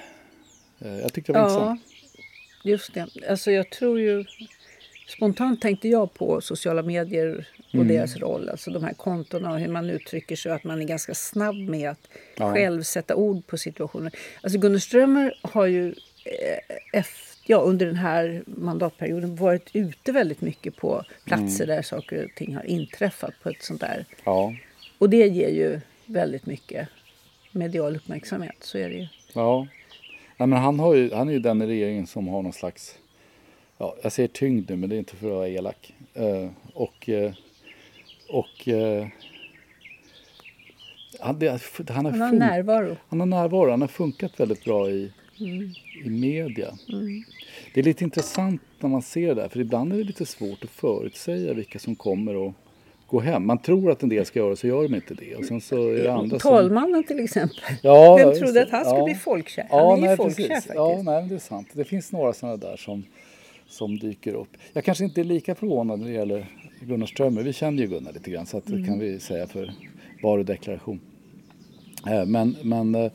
Eh, 0.84 1.00
jag 1.00 1.14
tyckte 1.14 1.32
det 1.34 1.40
var 1.40 1.50
Ja, 1.50 1.70
intressant. 1.72 1.82
just 2.64 2.94
det. 2.94 3.08
Alltså 3.30 3.52
jag 3.52 3.70
tror 3.70 4.00
ju... 4.00 4.26
Spontant 5.08 5.62
tänkte 5.62 5.88
jag 5.90 6.14
på 6.14 6.42
sociala 6.42 6.82
medier 6.82 7.48
och 7.68 7.74
Mm. 7.76 7.88
deras 7.88 8.18
roll. 8.18 8.50
Alltså 8.50 8.72
de 8.72 8.84
här 8.84 8.94
kontona 8.94 9.52
och 9.52 9.60
hur 9.60 9.68
man 9.68 9.90
uttrycker 9.90 10.36
sig 10.36 10.50
och 10.52 10.56
att 10.56 10.64
man 10.64 10.82
är 10.82 10.86
ganska 10.86 11.14
snabb 11.14 11.56
med 11.56 11.90
att 11.90 12.08
Ja. 12.38 12.54
själv 12.54 12.84
sätta 12.84 13.16
ord 13.16 13.48
på 13.48 13.58
situationer. 13.58 14.12
Alltså 14.42 14.60
Gunnar 14.60 14.80
Strömmer 14.80 15.34
har 15.42 15.66
ju 15.66 15.88
eh, 16.26 16.78
efter, 17.00 17.24
ja, 17.46 17.58
under 17.58 17.86
den 17.86 17.96
här 17.96 18.44
mandatperioden 18.46 19.36
varit 19.36 19.70
ute 19.74 20.12
väldigt 20.12 20.42
mycket 20.42 20.76
på 20.76 21.04
platser 21.26 21.64
Mm. 21.64 21.76
där 21.76 21.82
saker 21.84 22.26
och 22.26 22.32
ting 22.36 22.56
har 22.56 22.64
inträffat 22.66 23.34
på 23.44 23.50
ett 23.50 23.64
sånt 23.64 23.82
där. 23.82 24.06
Ja. 24.24 24.54
Och 24.98 25.10
det 25.10 25.28
ger 25.28 25.50
ju 25.50 25.80
väldigt 26.06 26.46
mycket 26.46 26.88
medial 27.52 27.96
uppmärksamhet. 27.96 28.56
Så 28.60 28.78
är 28.78 28.90
det 28.90 28.96
ju. 28.96 29.08
Ja. 29.34 29.68
Ja 30.44 30.48
men 30.48 30.60
han, 30.60 30.80
har 30.80 30.94
ju, 30.94 31.14
han 31.14 31.30
är 31.30 31.34
ju 31.34 31.40
den 31.40 31.62
i 31.62 31.66
regeringen 31.66 32.08
som 32.08 32.28
har 32.28 32.42
någon 32.42 32.54
slags, 32.54 32.98
ja, 33.78 33.96
jag 34.04 34.12
säger 34.12 34.28
tyngd 34.30 34.70
nu 34.70 34.76
men 34.76 34.90
det 34.90 34.96
är 34.96 35.00
inte 35.00 35.16
för 35.16 35.28
att 35.28 35.34
vara 35.34 35.48
elak. 35.48 35.94
Eh, 36.14 36.50
och 36.74 37.10
eh, 37.10 37.32
och 38.30 38.68
eh, 38.68 39.08
han, 41.20 41.40
det, 41.40 41.62
han, 41.90 42.06
har 42.06 42.12
Han 42.12 42.22
har 42.22 42.32
fun- 42.32 42.40
närvaro. 42.40 42.98
han 43.10 43.20
har 43.20 43.28
närvaro, 43.28 43.70
han 43.72 43.82
har 43.82 43.88
funkat 43.88 44.40
väldigt 44.40 44.66
bra 44.66 44.90
i, 44.90 45.12
i 46.06 46.10
media. 46.10 46.74
Det 47.74 47.80
är 47.80 47.84
lite 47.84 48.04
intressant 48.04 48.62
när 48.80 48.90
man 48.90 49.02
ser 49.02 49.28
det 49.28 49.42
där, 49.42 49.50
för 49.50 49.60
ibland 49.60 49.94
är 49.94 49.98
det 49.98 50.04
lite 50.04 50.26
svårt 50.26 50.64
att 50.64 50.70
förutsäga 50.70 51.54
vilka 51.54 51.80
som 51.80 51.96
kommer 51.96 52.48
att 52.48 52.54
gå 53.14 53.20
hem. 53.20 53.46
Man 53.48 53.58
tror 53.58 53.92
att 53.92 54.04
en 54.04 54.10
del 54.10 54.26
ska 54.26 54.40
göra 54.40 54.56
så 54.56 54.68
gör 54.68 54.84
de 54.84 54.96
inte 54.96 55.14
det. 55.14 55.36
Och 55.36 55.46
sen 55.46 55.62
så 55.62 55.90
är 55.90 56.04
det 56.04 56.14
andra 56.14 56.40
som... 56.40 56.52
Talmannen 56.52 57.04
till 57.04 57.20
exempel. 57.20 57.58
Ja, 57.82 58.16
Vem 58.16 58.34
trodde 58.34 58.54
det. 58.54 58.64
att 58.64 58.72
han 58.72 58.86
skulle 58.86 59.00
Ja. 59.00 59.06
bli 59.06 59.16
folkkär? 59.16 59.68
Han 59.70 59.80
Ja, 59.80 59.98
är 60.08 60.12
ju 60.12 60.18
folkkär 60.18 60.24
precis. 60.36 60.48
faktiskt. 60.48 60.76
Ja, 60.76 61.02
nej, 61.04 61.28
det 61.30 61.36
är 61.36 61.40
sant. 61.40 61.68
Det 61.74 61.84
finns 61.84 62.12
några 62.12 62.34
sådana 62.34 62.58
där 62.58 62.78
som, 62.78 63.04
som 63.68 64.00
dyker 64.00 64.34
upp. 64.34 64.48
Jag 64.74 64.84
kanske 64.84 65.04
inte 65.04 65.22
är 65.22 65.26
lika 65.26 65.56
förvånad 65.56 66.00
när 66.00 66.08
det 66.08 66.14
gäller 66.14 66.46
Gunnar 66.82 67.06
Strömmer. 67.08 67.44
Vi 67.44 67.54
känner 67.54 67.84
ju 67.84 67.90
Gunnar 67.90 68.14
lite 68.14 68.32
grann 68.32 68.46
så 68.46 68.58
att 68.58 68.66
det 68.66 68.74
Mm. 68.74 68.86
kan 68.88 69.00
vi 69.00 69.20
säga 69.20 69.48
för 69.48 69.74
varudeklaration. 70.24 71.00
Eh, 72.08 72.26
Men, 72.26 72.56
men 72.64 72.96
eh, 72.96 73.12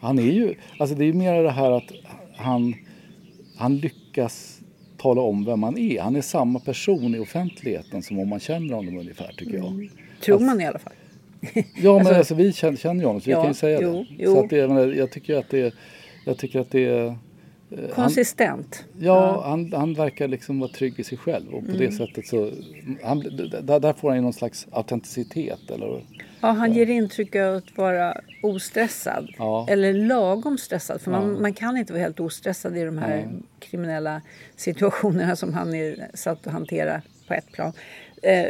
Han 0.00 0.18
är 0.18 0.22
ju, 0.22 0.54
alltså 0.78 0.96
det 0.96 1.04
är 1.04 1.06
ju 1.06 1.12
mer 1.12 1.42
det 1.42 1.50
här 1.50 1.70
att 1.70 1.92
han, 2.36 2.74
han 3.56 3.76
lyckas 3.78 4.59
tala 5.02 5.20
om 5.20 5.44
vem 5.44 5.62
han 5.62 5.78
är. 5.78 6.00
Han 6.00 6.16
är 6.16 6.20
samma 6.20 6.58
person 6.58 7.14
i 7.14 7.18
offentligheten 7.18 8.02
som 8.02 8.18
om 8.18 8.28
man 8.28 8.40
känner 8.40 8.74
honom 8.74 8.98
ungefär 8.98 9.34
tycker 9.36 9.56
jag. 9.56 9.66
Mm. 9.66 9.90
Tror 10.20 10.34
alltså, 10.34 10.46
man 10.46 10.60
i 10.60 10.66
alla 10.66 10.78
fall. 10.78 10.92
ja 11.54 11.62
men 11.82 11.96
alltså, 11.96 12.14
alltså, 12.14 12.34
vi 12.34 12.52
känner, 12.52 12.76
känner 12.76 13.00
ju 13.00 13.06
honom 13.06 13.20
så 13.20 13.26
vi 13.26 13.32
ja, 13.32 13.40
kan 13.40 13.50
ju 13.50 13.54
säga 13.54 13.78
jo, 13.82 13.92
det. 13.92 14.06
Jo. 14.18 14.34
Så 14.34 14.44
att 14.44 14.50
det, 14.50 14.56
jag 14.96 15.10
tycker 15.10 15.36
att 15.36 15.50
det, 15.50 15.74
jag 16.26 16.38
tycker 16.38 16.60
att 16.60 16.70
det 16.70 17.14
Konsistent. 17.94 18.84
Han, 18.92 19.04
ja, 19.04 19.42
ja, 19.44 19.50
Han, 19.50 19.72
han 19.72 19.94
verkar 19.94 20.28
liksom 20.28 20.60
vara 20.60 20.70
trygg 20.70 21.00
i 21.00 21.04
sig 21.04 21.18
själv 21.18 21.54
och 21.54 21.64
på 21.64 21.70
mm. 21.70 21.78
det 21.78 21.92
sättet 21.92 22.26
så 22.26 22.50
han, 23.02 23.20
där, 23.20 23.80
där 23.80 23.92
får 23.92 24.08
han 24.08 24.18
ju 24.18 24.22
någon 24.22 24.32
slags 24.32 24.66
autenticitet. 24.70 25.70
Eller, 25.70 26.04
ja, 26.40 26.48
han 26.48 26.72
ger 26.72 26.90
intryck 26.90 27.36
av 27.36 27.54
att 27.54 27.76
vara 27.76 28.20
ostressad. 28.42 29.30
Ja. 29.38 29.66
Eller 29.68 29.92
lagom 29.92 30.58
stressad. 30.58 31.00
För 31.00 31.10
man, 31.10 31.34
ja. 31.34 31.40
man 31.40 31.52
kan 31.52 31.76
inte 31.76 31.92
vara 31.92 32.02
helt 32.02 32.20
ostressad 32.20 32.76
i 32.76 32.84
de 32.84 32.98
här 32.98 33.28
kriminella 33.58 34.22
situationerna 34.56 35.36
som 35.36 35.54
han 35.54 35.74
är 35.74 36.10
satt 36.14 36.46
att 36.46 36.52
hantera 36.52 37.02
på 37.28 37.34
ett 37.34 37.52
plan. 37.52 37.72
Eh, 38.22 38.46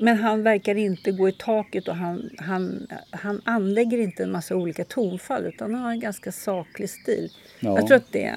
men 0.00 0.16
han 0.16 0.42
verkar 0.42 0.74
inte 0.74 1.12
gå 1.12 1.28
i 1.28 1.32
taket 1.32 1.88
och 1.88 1.96
han, 1.96 2.30
han, 2.38 2.86
han 3.10 3.40
anlägger 3.44 3.98
inte 3.98 4.22
en 4.22 4.32
massa 4.32 4.56
olika 4.56 4.84
tonfall 4.84 5.46
utan 5.46 5.74
han 5.74 5.84
har 5.84 5.90
en 5.90 6.00
ganska 6.00 6.32
saklig 6.32 6.90
stil. 6.90 7.32
Ja. 7.60 7.76
Jag 7.76 7.86
tror 7.86 7.96
att 7.96 8.12
det 8.12 8.34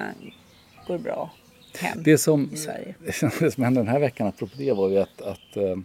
går 0.86 0.98
bra 0.98 1.30
hem 1.78 2.02
det 2.04 2.18
som, 2.18 2.50
i 2.52 2.56
Sverige. 2.56 2.94
Det 3.40 3.50
som 3.50 3.64
hände 3.64 3.80
den 3.80 3.88
här 3.88 4.00
veckan 4.00 4.26
apropå 4.26 4.52
det 4.58 4.72
var 4.72 4.88
ju 4.90 4.98
att, 4.98 5.22
att 5.22 5.56
eh, 5.56 5.76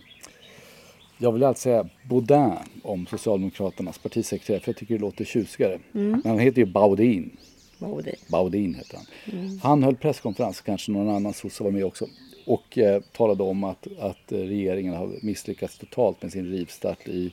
jag 1.18 1.32
vill 1.32 1.44
alltid 1.44 1.62
säga 1.62 1.90
Baudin 2.04 2.54
om 2.84 3.06
Socialdemokraternas 3.06 3.98
partisekreterare 3.98 4.62
för 4.62 4.70
jag 4.72 4.78
tycker 4.78 4.94
det 4.94 5.02
låter 5.02 5.26
tjusigare. 5.26 5.80
Mm. 5.94 6.12
Men 6.12 6.22
han 6.26 6.40
heter 6.40 6.60
ju 6.60 6.66
Baudin. 6.66 7.38
Baudin. 7.78 8.16
Baudin 8.28 8.76
heter 8.76 8.98
han. 8.98 9.40
Mm. 9.40 9.60
Han 9.64 9.84
höll 9.84 9.96
presskonferens, 9.96 10.62
kanske 10.62 10.92
någon 10.92 11.16
annan 11.16 11.34
sosse 11.34 11.64
var 11.64 11.72
med 11.72 11.86
också 11.86 12.08
och 12.50 12.78
eh, 12.78 13.02
talade 13.02 13.44
om 13.44 13.64
att, 13.64 13.88
att 14.00 14.32
regeringen 14.32 14.94
har 14.94 15.12
misslyckats 15.22 15.78
totalt 15.78 16.22
med 16.22 16.32
sin 16.32 16.52
rivstart 16.52 17.08
i, 17.08 17.32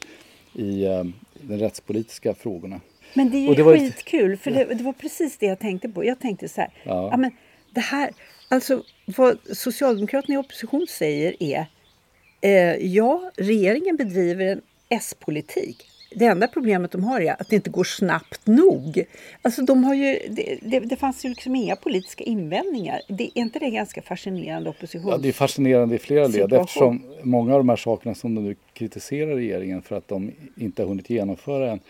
i 0.53 0.85
eh, 0.85 1.05
de 1.41 1.59
rättspolitiska 1.59 2.35
frågorna. 2.35 2.81
Men 3.15 3.31
det 3.31 3.37
är 3.37 3.49
ju 3.49 3.55
det 3.55 3.63
var 3.63 3.77
skitkul, 3.77 4.37
för 4.37 4.51
det, 4.51 4.65
det, 4.65 4.85
var 4.85 4.93
precis 4.93 5.39
det 5.39 5.47
jag 5.47 5.59
tänkte 5.59 5.89
på. 5.89 6.05
Jag 6.05 6.21
tänkte 6.21 6.49
så 6.49 6.61
här, 6.61 6.71
ja. 6.83 7.09
ja 7.11 7.17
men 7.17 7.31
det 7.71 7.81
här, 7.81 8.11
alltså 8.49 8.83
vad 9.05 9.39
Socialdemokraterna 9.53 10.35
i 10.35 10.39
opposition 10.39 10.87
säger 10.89 11.43
är 11.43 11.67
eh, 12.41 12.87
ja, 12.87 13.31
regeringen 13.37 13.97
bedriver 13.97 14.47
en 14.47 14.63
S-politik 14.89 15.87
det 16.11 16.25
enda 16.25 16.49
problemet 16.49 16.93
de 16.93 17.05
har 17.05 17.21
är 17.21 17.41
att 17.41 17.49
det 17.49 17.57
inte 17.57 17.71
går 17.71 17.85
snabbt 17.85 18.47
nog. 18.47 19.05
Alltså 19.43 19.63
de 19.63 19.85
har 19.85 19.95
ju, 19.95 20.19
det, 20.29 20.59
det, 20.63 20.81
det 20.81 20.97
fanns 20.97 21.25
ju 21.25 21.29
liksom 21.29 21.57
inga 21.57 21.77
politiska 21.77 22.25
invändningar. 22.25 23.01
Det, 23.09 23.25
är 23.25 23.31
inte 23.35 23.59
det 23.59 23.71
ganska 23.71 24.03
fascinerande 24.03 24.71
opposition? 24.71 25.11
Ja, 25.11 25.19
det 25.19 25.29
är 25.29 25.33
fascinerande 25.33 25.95
i 25.95 25.99
flera 25.99 26.27
led 26.27 26.53
eftersom 26.53 27.03
många 27.23 27.53
av 27.53 27.61
de 27.61 27.69
här 27.69 27.77
sakerna 27.77 28.15
som 28.15 28.35
de 28.35 28.45
nu 28.45 28.57
kritiserar 28.73 29.35
regeringen 29.35 29.83
för 29.83 29.97
att 29.97 30.09
de 30.09 30.33
inte 30.57 30.83
har 30.83 30.89
hunnit 30.89 31.11
genomföra 31.11 31.71
än 31.71 31.81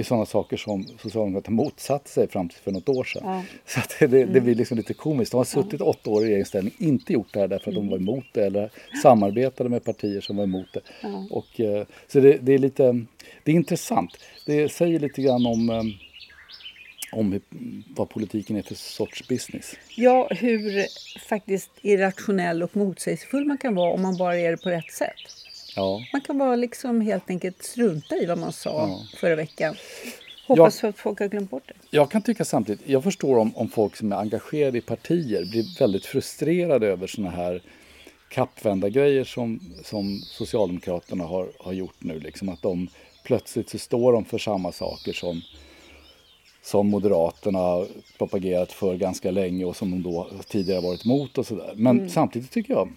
är 0.00 0.02
sådana 0.02 0.26
saker 0.26 0.56
som 0.56 0.86
Socialdemokraterna 1.02 1.56
motsatt 1.56 2.08
sig 2.08 2.28
fram 2.28 2.48
till 2.48 2.58
för 2.58 2.72
något 2.72 2.88
år 2.88 3.04
sedan. 3.04 3.22
Ja. 3.24 3.42
Så 3.66 3.80
det, 3.98 4.06
det, 4.06 4.22
mm. 4.22 4.44
blir 4.44 4.54
liksom 4.54 4.76
lite 4.76 4.94
komiskt. 4.94 5.32
De 5.32 5.36
har 5.36 5.44
suttit 5.44 5.80
ja. 5.80 5.86
åtta 5.86 6.10
år 6.10 6.22
i 6.22 6.26
regeringsställning, 6.26 6.74
inte 6.78 7.12
gjort 7.12 7.32
det 7.32 7.40
här 7.40 7.48
därför 7.48 7.70
att 7.70 7.76
mm. 7.76 7.86
de 7.86 7.90
var 7.90 7.98
emot 7.98 8.24
det 8.32 8.46
eller 8.46 8.70
samarbetade 9.02 9.70
med 9.70 9.84
partier 9.84 10.20
som 10.20 10.36
var 10.36 10.44
emot 10.44 10.66
det. 10.72 10.80
Ja. 11.02 11.26
Och, 11.30 11.60
eh, 11.60 11.86
så 12.08 12.20
det, 12.20 12.38
det, 12.40 12.52
är 12.52 12.58
lite, 12.58 13.04
det 13.44 13.52
är 13.52 13.56
intressant. 13.56 14.18
Det 14.46 14.68
säger 14.68 14.98
lite 14.98 15.22
grann 15.22 15.46
om 15.46 15.70
eh, 15.70 15.82
om 17.12 17.40
vad 17.96 18.08
politiken 18.08 18.56
är 18.56 18.62
för 18.62 18.74
sorts 18.74 19.28
business. 19.28 19.74
Ja, 19.96 20.28
hur 20.30 20.86
faktiskt 21.28 21.70
irrationell 21.82 22.62
och 22.62 22.76
motsägelsefull 22.76 23.44
man 23.44 23.58
kan 23.58 23.74
vara 23.74 23.92
om 23.92 24.02
man 24.02 24.16
bara 24.16 24.36
är 24.36 24.50
det 24.50 24.56
på 24.56 24.70
rätt 24.70 24.92
sätt. 24.92 25.12
Ja. 25.76 26.02
Man 26.12 26.20
kan 26.20 26.38
bara 26.38 26.56
liksom 26.56 27.00
helt 27.00 27.30
enkelt 27.30 27.62
strunta 27.62 28.16
i 28.16 28.26
vad 28.26 28.38
man 28.38 28.52
sa 28.52 28.88
ja. 28.88 29.18
förra 29.18 29.36
veckan. 29.36 29.74
Hoppas 30.46 30.82
jag, 30.82 30.88
att 30.88 30.98
folk 30.98 31.18
har 31.18 31.28
glömt 31.28 31.50
bort 31.50 31.62
det. 31.66 31.74
Jag 31.90 32.10
kan 32.10 32.22
tycka 32.22 32.44
samtidigt, 32.44 32.88
jag 32.88 33.04
förstår 33.04 33.38
om, 33.38 33.56
om 33.56 33.68
folk 33.68 33.96
som 33.96 34.12
är 34.12 34.16
engagerade 34.16 34.78
i 34.78 34.80
partier 34.80 35.44
blir 35.44 35.78
väldigt 35.78 36.06
frustrerade 36.06 36.86
över 36.86 37.06
såna 37.06 37.30
här 37.30 37.62
kappvända 38.28 38.88
grejer 38.88 39.24
som, 39.24 39.60
som 39.84 40.20
Socialdemokraterna 40.24 41.24
har, 41.24 41.48
har 41.58 41.72
gjort 41.72 41.96
nu. 41.98 42.20
Liksom 42.20 42.48
att 42.48 42.62
de 42.62 42.88
plötsligt 43.26 43.68
så 43.68 43.78
står 43.78 44.12
de 44.12 44.24
för 44.24 44.38
samma 44.38 44.72
saker 44.72 45.12
som, 45.12 45.42
som 46.62 46.88
Moderaterna 46.90 47.86
propagerat 48.18 48.72
för 48.72 48.96
ganska 48.96 49.30
länge 49.30 49.64
och 49.64 49.76
som 49.76 49.90
de 49.90 50.02
då 50.02 50.26
tidigare 50.48 50.80
varit 50.80 51.04
emot 51.04 51.38
och 51.38 51.46
sådär. 51.46 51.72
Men 51.76 51.98
mm. 51.98 52.08
samtidigt 52.08 52.50
tycker 52.50 52.72
jag 52.72 52.88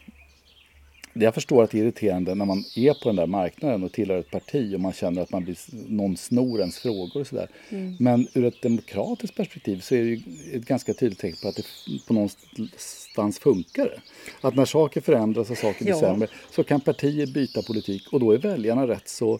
jag 1.21 1.33
förstår 1.33 1.63
att 1.63 1.71
det 1.71 1.77
är 1.77 1.83
irriterande 1.83 2.35
när 2.35 2.45
man 2.45 2.63
är 2.75 2.93
på 2.93 3.09
den 3.09 3.15
där 3.15 3.27
marknaden 3.27 3.83
och 3.83 3.91
tillhör 3.91 4.19
ett 4.19 4.31
parti 4.31 4.75
och 4.75 4.79
man 4.79 4.93
känner 4.93 5.21
att 5.21 5.31
man 5.31 5.43
blir, 5.43 5.57
någon 5.87 6.17
snor 6.17 6.59
ens 6.59 6.79
frågor 6.79 7.21
och 7.21 7.27
sådär. 7.27 7.47
Mm. 7.69 7.95
Men 7.99 8.27
ur 8.33 8.45
ett 8.45 8.61
demokratiskt 8.61 9.35
perspektiv 9.35 9.79
så 9.79 9.95
är 9.95 9.99
det 9.99 10.05
ju 10.05 10.21
ett 10.53 10.65
ganska 10.65 10.93
tydligt 10.93 11.19
tecken 11.19 11.37
på 11.41 11.47
att 11.47 11.55
det 11.55 11.63
på 12.07 12.13
någonstans 12.13 13.39
funkar 13.39 13.85
det. 13.85 14.01
Att 14.41 14.55
när 14.55 14.65
saker 14.65 15.01
förändras 15.01 15.49
och 15.49 15.57
saker 15.57 15.83
blir 15.83 15.93
ja. 15.93 15.99
sämre 15.99 16.27
så 16.51 16.63
kan 16.63 16.81
partier 16.81 17.27
byta 17.27 17.61
politik 17.61 18.13
och 18.13 18.19
då 18.19 18.31
är 18.31 18.37
väljarna 18.37 18.87
rätt 18.87 19.09
så 19.09 19.39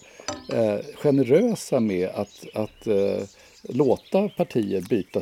eh, 0.54 0.80
generösa 0.96 1.80
med 1.80 2.10
att, 2.10 2.46
att 2.54 2.88
eh, 2.88 3.24
låta 3.64 4.30
partier 4.30 4.82
byta 4.90 5.22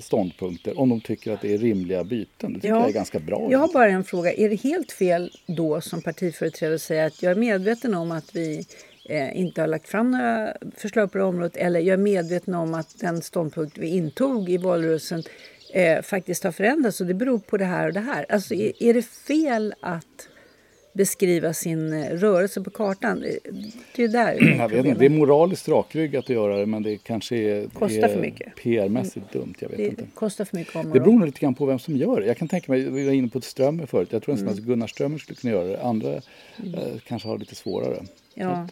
ståndpunkter 0.00 0.80
om 0.80 0.88
de 0.88 1.00
tycker 1.00 1.32
att 1.32 1.40
det 1.40 1.54
är 1.54 1.58
rimliga 1.58 2.04
byten. 2.04 2.52
Det 2.52 2.60
tycker 2.60 2.68
ja, 2.68 2.80
jag 2.80 2.88
är 2.88 2.92
ganska 2.92 3.18
bra. 3.18 3.48
Jag 3.50 3.58
har 3.58 3.72
bara 3.72 3.88
en 3.88 4.04
fråga. 4.04 4.32
Är 4.32 4.48
det 4.48 4.56
helt 4.56 4.92
fel 4.92 5.30
då 5.46 5.80
som 5.80 6.02
partiföreträdare 6.02 6.74
att 6.74 6.82
säga 6.82 7.06
att 7.06 7.22
jag 7.22 7.32
är 7.32 7.36
medveten 7.36 7.94
om 7.94 8.12
att 8.12 8.36
vi 8.36 8.66
eh, 9.08 9.40
inte 9.40 9.60
har 9.60 9.68
lagt 9.68 9.88
fram 9.88 10.10
några 10.10 10.56
förslag 10.76 11.12
på 11.12 11.18
det 11.18 11.24
området 11.24 11.56
eller 11.56 11.80
jag 11.80 11.92
är 11.92 11.96
medveten 11.96 12.54
om 12.54 12.74
att 12.74 12.98
den 13.00 13.22
ståndpunkt 13.22 13.78
vi 13.78 13.88
intog 13.88 14.50
i 14.50 14.56
valrörelsen 14.56 15.22
eh, 15.72 16.02
faktiskt 16.02 16.44
har 16.44 16.52
förändrats 16.52 17.00
och 17.00 17.06
det 17.06 17.14
beror 17.14 17.38
på 17.38 17.56
det 17.56 17.64
här 17.64 17.86
och 17.86 17.92
det 17.92 18.00
här. 18.00 18.26
Alltså 18.28 18.54
är, 18.54 18.82
är 18.82 18.94
det 18.94 19.02
fel 19.02 19.74
att 19.80 20.28
beskriva 20.96 21.52
sin 21.52 21.92
eh, 21.92 22.10
rörelse 22.10 22.62
på 22.62 22.70
kartan. 22.70 23.24
Det 23.96 24.02
är 24.02 24.08
där 24.08 24.56
jag 24.58 24.68
vet 24.68 24.86
inte, 24.86 24.98
Det 24.98 25.06
är 25.06 25.10
moraliskt 25.10 25.68
rakryggat 25.68 26.24
att 26.24 26.30
göra 26.30 26.58
det 26.58 26.66
men 26.66 26.82
det 26.82 26.96
kanske 26.96 27.36
är, 27.36 27.68
kostar 27.68 28.08
för 28.08 28.20
mycket. 28.20 28.56
PR-mässigt 28.56 29.32
dumt. 29.32 29.54
Jag 29.58 29.68
vet 29.68 29.76
det 29.76 29.86
inte. 29.86 30.04
kostar 30.14 30.44
för 30.44 30.56
mycket 30.56 30.74
Det 30.74 31.00
beror 31.00 31.12
nog 31.12 31.26
lite 31.26 31.40
grann 31.40 31.54
på 31.54 31.66
vem 31.66 31.78
som 31.78 31.96
gör 31.96 32.20
det. 32.20 32.26
Jag 32.26 32.36
kan 32.36 32.48
tänka 32.48 32.72
mig, 32.72 32.90
vi 32.90 33.06
var 33.06 33.12
inne 33.12 33.28
på 33.28 33.40
Strömmer 33.40 33.86
förut. 33.86 34.08
Jag 34.12 34.22
tror 34.22 34.34
nästan 34.34 34.48
mm. 34.48 34.58
att 34.58 34.66
Gunnar 34.66 34.86
Strömmer 34.86 35.18
skulle 35.18 35.36
kunna 35.36 35.52
göra 35.52 35.68
det. 35.68 35.82
Andra 35.82 36.08
mm. 36.08 36.74
eh, 36.74 36.80
kanske 37.06 37.28
har 37.28 37.38
lite 37.38 37.54
svårare. 37.54 38.02
Ja. 38.34 38.68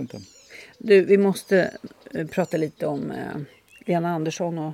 Du, 0.79 1.05
vi 1.05 1.19
måste 1.19 1.71
eh, 2.15 2.27
prata 2.27 2.57
lite 2.57 2.87
om 2.87 3.11
eh, 3.11 3.41
Lena 3.87 4.09
Andersson 4.09 4.59
och 4.59 4.73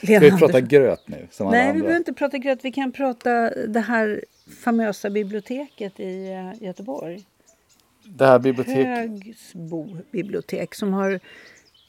Lena 0.00 0.20
Ska 0.26 0.34
vi 0.34 0.40
prata 0.40 0.60
gröt 0.60 1.08
nu? 1.08 1.26
Nej, 1.40 1.72
vi 1.72 1.80
behöver 1.80 1.96
inte 1.96 2.12
prata 2.12 2.38
gröt. 2.38 2.58
Vi 2.62 2.72
kan 2.72 2.92
prata 2.92 3.50
det 3.50 3.80
här 3.80 4.24
famösa 4.48 5.10
biblioteket 5.10 6.00
i 6.00 6.32
eh, 6.32 6.62
Göteborg. 6.62 7.24
Det 8.04 8.26
här 8.26 8.38
biblioteket? 8.38 8.86
Högsbo 8.86 9.96
bibliotek 10.10 10.74
som 10.74 10.92
har 10.92 11.20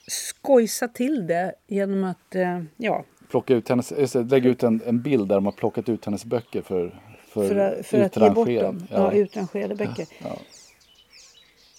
skojsat 0.08 0.96
till 0.96 1.28
det 1.28 1.54
genom 1.68 2.04
att, 2.04 2.36
eh, 2.36 2.64
ja. 2.78 3.06
Plocka 3.30 3.54
ut 3.54 3.70
hennes, 3.70 4.16
lägga 4.16 4.50
ut 4.50 4.64
en, 4.64 4.82
en 4.86 5.02
bild 5.02 5.28
där 5.28 5.36
de 5.36 5.46
har 5.46 5.52
plockat 5.52 5.90
ut 5.90 6.06
hennes 6.06 6.26
böcker 6.26 6.62
för, 6.62 7.00
för, 7.28 7.48
för, 7.48 7.84
för 7.84 8.02
att 8.02 8.18
ge 8.18 8.30
bort 8.30 8.48
dem. 8.48 8.88
Ja, 8.92 8.98
ja 8.98 9.12
utrangerade 9.14 9.76
böcker. 9.76 10.06
Ja. 10.20 10.38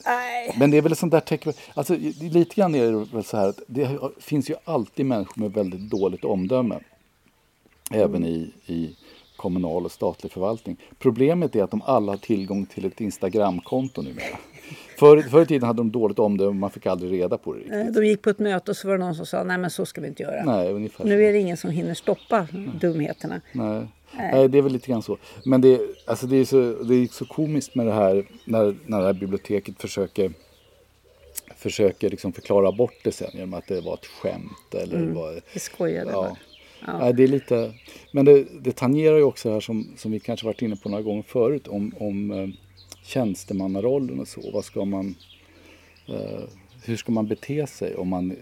Nej. 0.05 0.55
Men 0.59 0.71
det 0.71 0.77
är 0.77 0.83
väl 0.83 0.97
sånt 0.97 1.13
där 1.13 1.21
tecken. 1.21 1.53
Alltså, 1.75 1.97
lite 2.21 2.55
grann 2.55 2.75
är 2.75 2.93
det 2.93 3.07
väl 3.13 3.25
så 3.25 3.37
här 3.37 3.49
att 3.49 3.61
det 3.67 3.99
finns 4.19 4.51
ju 4.51 4.55
alltid 4.65 5.07
människor 5.07 5.43
med 5.43 5.53
väldigt 5.53 5.91
dåligt 5.91 6.25
omdöme. 6.25 6.75
Mm. 6.75 8.03
Även 8.05 8.25
i, 8.25 8.53
i 8.67 8.97
kommunal 9.41 9.85
och 9.85 9.93
statlig 9.93 10.33
förvaltning. 10.33 10.77
Problemet 10.99 11.57
är 11.57 11.63
att 11.63 11.71
de 11.71 11.83
alla 11.83 12.13
har 12.13 12.17
tillgång 12.17 12.67
till 12.67 12.85
ett 12.85 13.01
Instagramkonto 13.01 14.03
numera. 14.03 14.39
Förr, 14.99 15.23
förr 15.23 15.43
i 15.43 15.47
tiden 15.47 15.67
hade 15.67 15.77
de 15.77 15.91
dåligt 15.91 16.19
omdöme 16.19 16.61
man 16.61 16.71
fick 16.71 16.87
aldrig 16.87 17.13
reda 17.13 17.39
på 17.39 17.53
det 17.53 17.61
riktigt. 17.61 17.95
De 17.95 18.07
gick 18.07 18.23
på 18.23 18.31
ett 18.31 18.39
möte 18.39 18.71
och 18.71 18.77
så 18.77 18.89
var 18.89 18.99
det 18.99 19.05
någon 19.05 19.15
som 19.15 19.27
sa 19.27 19.45
nej 19.45 19.59
men 19.59 19.71
så 19.71 19.87
ska 19.87 20.01
vi 20.01 20.09
inte 20.09 20.23
göra. 20.23 20.45
Nej, 20.45 20.73
ungefär 20.73 21.05
nu 21.05 21.25
är 21.25 21.33
det 21.33 21.39
ingen 21.39 21.57
som 21.57 21.71
hinner 21.71 21.95
stoppa 21.95 22.47
dumheterna. 22.81 23.41
Nej. 23.53 23.87
Nej. 24.17 24.49
det 24.49 24.59
är 24.59 24.63
väl 24.63 24.73
lite 24.73 24.91
grann 24.91 25.03
så. 25.03 25.17
Men 25.45 25.61
det, 25.61 25.81
alltså 26.07 26.27
det, 26.27 26.37
är, 26.37 26.45
så, 26.45 26.83
det 26.83 26.95
är 26.95 27.07
så 27.07 27.25
komiskt 27.25 27.75
med 27.75 27.87
det 27.87 27.93
här 27.93 28.27
när, 28.45 28.77
när 28.87 28.99
det 28.99 29.07
här 29.07 29.13
biblioteket 29.13 29.81
försöker 29.81 30.33
försöker 31.57 32.11
liksom 32.11 32.33
förklara 32.33 32.73
bort 32.73 32.95
det 33.05 33.13
sen 33.13 33.31
genom 33.33 33.55
att 33.55 33.67
det 33.67 33.81
var 33.81 33.95
ett 33.95 34.07
skämt. 34.07 34.75
Eller 34.75 34.97
mm. 34.97 35.15
var, 35.15 35.41
det 35.53 35.61
skojade 35.61 36.11
ja. 36.11 36.37
Ja. 36.87 37.13
Det 37.13 37.23
är 37.23 37.29
lite, 37.29 37.73
men 38.13 38.25
det, 38.25 38.47
det 38.61 38.73
tangerar 38.73 39.17
ju 39.17 39.23
också 39.23 39.53
här 39.53 39.61
som, 39.61 39.89
som 39.97 40.13
vi 40.13 40.21
kanske 40.21 40.47
varit 40.47 40.63
inne 40.63 40.77
på 40.77 40.89
några 40.89 41.03
gånger 41.03 41.23
förut 41.23 41.69
om, 41.69 41.95
om 41.99 42.31
eh, 42.31 42.49
tjänstemannarollen 43.03 44.21
och 44.21 44.29
så. 44.29 44.51
Vad 44.53 44.65
ska 44.65 44.85
man... 44.85 45.15
Eh, 46.09 46.41
hur 46.85 46.97
ska 46.97 47.13
man 47.13 47.27
bete 47.27 47.67
sig 47.67 47.97
om 47.97 48.09
man, 48.09 48.37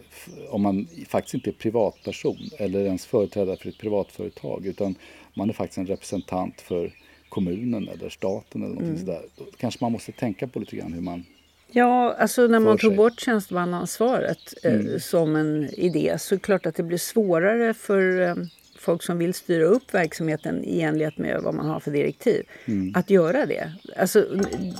om 0.48 0.62
man 0.62 0.86
faktiskt 1.08 1.34
inte 1.34 1.50
är 1.50 1.52
privatperson 1.52 2.50
eller 2.58 2.84
ens 2.84 3.06
företrädare 3.06 3.56
för 3.56 3.68
ett 3.68 3.78
privatföretag 3.78 4.66
utan 4.66 4.94
man 5.34 5.48
är 5.48 5.52
faktiskt 5.52 5.78
en 5.78 5.86
representant 5.86 6.60
för 6.60 6.92
kommunen 7.28 7.88
eller 7.88 8.08
staten 8.08 8.62
eller 8.62 8.74
någonting 8.74 8.94
mm. 8.94 9.06
sådär. 9.06 9.22
Då 9.36 9.44
kanske 9.56 9.84
man 9.84 9.92
måste 9.92 10.12
tänka 10.12 10.48
på 10.48 10.60
lite 10.60 10.76
grann 10.76 10.92
hur 10.92 11.00
man 11.00 11.24
Ja, 11.70 12.14
alltså 12.18 12.46
när 12.46 12.60
man 12.60 12.78
tog 12.78 12.96
bort 12.96 13.20
tjänstemannaansvaret 13.20 14.54
eh, 14.62 14.74
mm. 14.74 15.00
som 15.00 15.36
en 15.36 15.68
idé 15.74 16.16
så 16.18 16.34
är 16.34 16.36
det 16.36 16.42
klart 16.42 16.66
att 16.66 16.74
det 16.74 16.82
blir 16.82 16.98
svårare 16.98 17.74
för 17.74 18.20
eh, 18.20 18.34
folk 18.78 19.02
som 19.02 19.18
vill 19.18 19.34
styra 19.34 19.64
upp 19.64 19.94
verksamheten 19.94 20.64
i 20.64 20.80
enlighet 20.80 21.18
med 21.18 21.40
vad 21.42 21.54
man 21.54 21.66
har 21.66 21.80
för 21.80 21.90
direktiv 21.90 22.46
mm. 22.64 22.92
att 22.96 23.10
göra 23.10 23.46
det. 23.46 23.72
Alltså, 23.96 24.26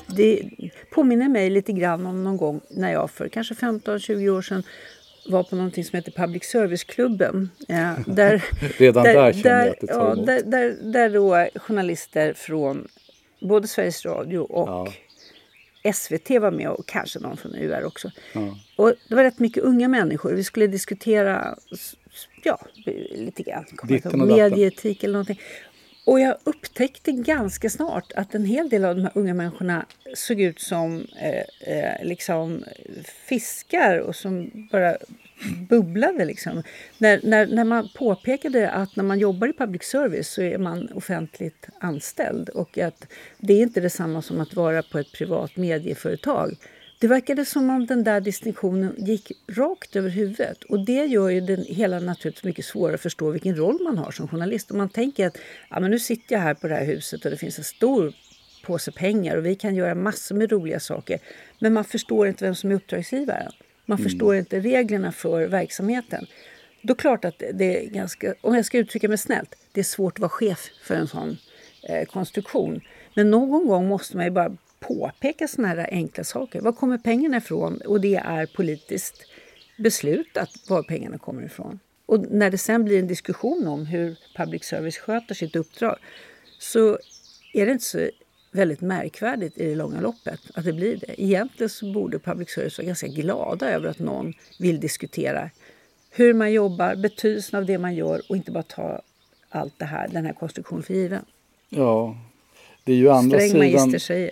det 0.07 0.51
påminner 0.91 1.29
mig 1.29 1.51
lite 1.51 1.73
grann 1.73 2.07
om 2.07 2.25
någon 2.25 2.37
gång 2.37 2.61
när 2.71 2.93
jag 2.93 3.11
för 3.11 3.29
kanske 3.29 3.55
15-20 3.55 4.29
år 4.29 4.43
sedan 4.43 4.63
var 5.29 5.43
på 5.43 5.57
någonting 5.57 5.85
som 5.85 5.97
heter 5.97 6.13
Public 6.13 6.45
Service-klubben. 6.45 7.51
Ja, 7.69 7.95
där, 8.07 8.45
Redan 8.79 9.05
där, 9.05 9.15
där 9.15 9.33
känner 9.33 9.67
jag 9.67 9.69
att 9.69 9.81
det 9.81 9.87
tar 9.87 10.17
ja, 10.17 10.25
där, 10.25 10.43
där, 10.43 10.77
där 10.93 11.11
då 11.11 11.49
journalister 11.61 12.33
från 12.33 12.89
både 13.41 13.69
Sveriges 13.69 14.05
Radio 14.05 14.39
och 14.39 14.69
ja. 14.69 14.93
SVT 15.95 16.31
var 16.31 16.51
med 16.51 16.71
och 16.71 16.87
kanske 16.87 17.19
någon 17.19 17.37
från 17.37 17.55
UR 17.55 17.85
också. 17.85 18.11
Ja. 18.33 18.59
Och 18.77 18.95
det 19.09 19.15
var 19.15 19.23
rätt 19.23 19.39
mycket 19.39 19.63
unga 19.63 19.89
människor. 19.89 20.33
Vi 20.33 20.45
skulle 20.45 20.67
diskutera 20.67 21.59
ja, 22.45 22.59
lite 23.11 23.43
grann 23.43 23.65
medieetik 24.29 25.05
eller 25.05 25.13
någonting. 25.13 25.41
Och 26.05 26.21
jag 26.21 26.37
upptäckte 26.45 27.13
ganska 27.13 27.71
snart 27.71 28.13
att 28.13 28.35
en 28.35 28.45
hel 28.45 28.69
del 28.69 28.85
av 28.85 28.97
de 28.97 29.03
här 29.03 29.13
unga 29.15 29.35
människorna 29.35 29.87
såg 30.15 30.41
ut 30.41 30.61
som 30.61 31.07
eh, 31.21 31.75
eh, 31.77 32.05
liksom 32.05 32.65
fiskar 33.29 33.99
och 33.99 34.17
som 34.17 34.51
bara 34.73 34.97
bubblade. 35.69 36.25
Liksom. 36.25 36.63
När, 36.99 37.21
när, 37.23 37.47
när 37.47 37.65
man 37.65 37.89
påpekade 37.95 38.71
att 38.71 38.97
när 38.97 39.05
man 39.05 39.19
jobbar 39.19 39.49
i 39.49 39.53
public 39.53 39.83
service 39.83 40.29
så 40.29 40.43
är 40.43 40.59
man 40.59 40.89
offentligt 40.93 41.67
anställd 41.81 42.49
och 42.49 42.79
att 42.79 43.07
det 43.39 43.53
är 43.53 43.63
inte 43.63 43.81
detsamma 43.81 44.23
som 44.23 44.41
att 44.41 44.55
vara 44.55 44.83
på 44.83 44.99
ett 44.99 45.13
privat 45.13 45.57
medieföretag. 45.57 46.57
Det 47.01 47.09
verkade 47.09 47.45
som 47.45 47.71
om 47.71 47.87
den 47.87 48.05
där 48.05 48.21
distinktionen 48.21 48.95
gick 48.99 49.33
rakt 49.49 49.97
över 49.97 50.11
huvudet. 50.11 50.65
Och 50.65 50.85
det 50.85 51.05
gör 51.05 51.29
ju 51.29 51.41
den 51.41 51.65
hela 51.69 51.99
naturligtvis 51.99 52.45
mycket 52.45 52.65
svårare 52.65 52.95
att 52.95 53.01
förstå 53.01 53.31
vilken 53.31 53.57
roll 53.57 53.79
man 53.85 53.99
har 53.99 54.11
som 54.11 54.29
journalist. 54.29 54.71
Om 54.71 54.79
man 54.79 54.89
tänker 54.89 55.27
att 55.27 55.39
ja, 55.71 55.81
men 55.81 55.91
nu 55.91 55.99
sitter 55.99 56.35
jag 56.35 56.43
här 56.43 56.55
på 56.55 56.69
det 56.69 56.75
här 56.75 56.85
huset 56.85 57.25
och 57.25 57.31
det 57.31 57.37
finns 57.37 57.59
en 57.59 57.65
stor 57.65 58.13
påse 58.65 58.93
pengar 58.93 59.37
och 59.37 59.47
vi 59.47 59.55
kan 59.55 59.75
göra 59.75 59.95
massor 59.95 60.35
med 60.35 60.53
roliga 60.53 60.81
saker. 60.81 61.19
Men 61.59 61.73
man 61.73 61.85
förstår 61.85 62.29
inte 62.29 62.45
vem 62.45 62.55
som 62.55 62.71
är 62.71 62.75
uppdragsgivaren. 62.75 63.53
Man 63.89 63.99
mm. 63.99 64.11
förstår 64.11 64.37
inte 64.37 64.61
reglerna 64.61 65.13
för 65.13 65.47
verksamheten. 65.47 66.27
Då 66.83 66.93
är 66.93 66.97
det 66.97 67.01
klart 67.01 67.25
att 67.25 67.43
det 67.55 67.87
är 67.87 67.91
ganska, 67.91 68.35
om 68.41 68.55
jag 68.55 68.65
ska 68.65 68.79
uttrycka 68.79 69.09
mig 69.09 69.19
snällt, 69.19 69.55
det 69.73 69.81
är 69.81 69.85
svårt 69.85 70.15
att 70.15 70.21
vara 70.21 70.29
chef 70.29 70.71
för 70.83 70.95
en 70.95 71.09
sån 71.09 71.37
eh, 71.89 72.05
konstruktion. 72.07 72.81
Men 73.15 73.31
någon 73.31 73.67
gång 73.67 73.89
måste 73.89 74.17
man 74.17 74.25
ju 74.27 74.31
bara 74.31 74.57
påpeka 74.81 75.49
såna 75.49 75.69
här 75.69 75.89
enkla 75.91 76.25
saker. 76.25 76.61
Var 76.61 76.73
kommer 76.73 76.99
pengarna 76.99 77.37
ifrån? 77.37 77.81
Och 77.87 78.01
det 78.01 78.17
är 78.17 78.47
politiskt 78.47 79.23
beslutat 79.79 80.51
var 80.69 80.83
pengarna 80.83 81.19
kommer 81.19 81.43
ifrån. 81.43 81.79
Och 82.07 82.21
när 82.31 82.51
det 82.51 82.59
sen 82.59 82.85
blir 82.85 82.99
en 82.99 83.07
diskussion 83.07 83.67
om 83.67 83.87
hur 83.87 84.17
public 84.37 84.65
service 84.65 84.99
sköter 84.99 85.35
sitt 85.35 85.57
uppdrag 85.57 85.97
så 86.59 86.99
är 87.53 87.67
det 87.67 87.73
inte 87.73 87.85
så 87.85 88.09
väldigt 88.51 88.81
märkvärdigt 88.81 89.59
i 89.59 89.69
det 89.69 89.75
långa 89.75 90.01
loppet 90.01 90.41
att 90.55 90.65
det 90.65 90.73
blir 90.73 90.97
det. 90.97 91.23
Egentligen 91.23 91.71
så 91.71 91.93
borde 91.93 92.19
public 92.19 92.51
service 92.51 92.79
vara 92.79 92.87
ganska 92.87 93.07
glada 93.07 93.71
över 93.71 93.89
att 93.89 93.99
någon 93.99 94.35
vill 94.59 94.81
diskutera 94.81 95.51
hur 96.11 96.35
man 96.35 96.53
jobbar, 96.53 96.97
betydelsen 96.97 97.59
av 97.59 97.67
det 97.67 97.79
man 97.79 97.95
gör 97.95 98.23
och 98.29 98.37
inte 98.37 98.51
bara 98.51 98.63
ta 98.63 99.01
allt 99.49 99.79
det 99.79 99.85
här, 99.85 100.09
den 100.09 100.27
här 100.27 100.33
konstruktionen 100.33 100.83
för 100.83 100.95
given. 100.95 101.25
Ja, 101.69 102.17
det 102.85 102.93
är 102.93 102.97
ju 102.97 103.11
andra 103.11 103.41
Sträng 103.41 103.79
sidan... 103.79 104.01
säger. 104.01 104.31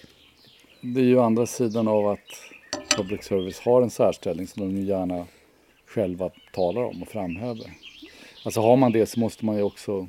Det 0.81 1.01
är 1.01 1.05
ju 1.05 1.21
andra 1.21 1.47
sidan 1.47 1.89
av 1.89 2.09
att 2.09 2.29
public 2.97 3.25
service 3.25 3.61
har 3.61 3.83
en 3.83 3.91
särställning 3.91 4.47
som 4.47 4.75
de 4.75 4.83
gärna 4.83 5.27
själva 5.87 6.31
talar 6.53 6.83
om 6.83 7.03
och 7.03 7.09
framhäver. 7.09 7.67
Alltså 8.45 8.61
har 8.61 8.77
man 8.77 8.93
det 8.93 9.07
så 9.07 9.21
måste 9.21 9.45
man 9.45 9.57
ju 9.57 9.63
också 9.63 10.09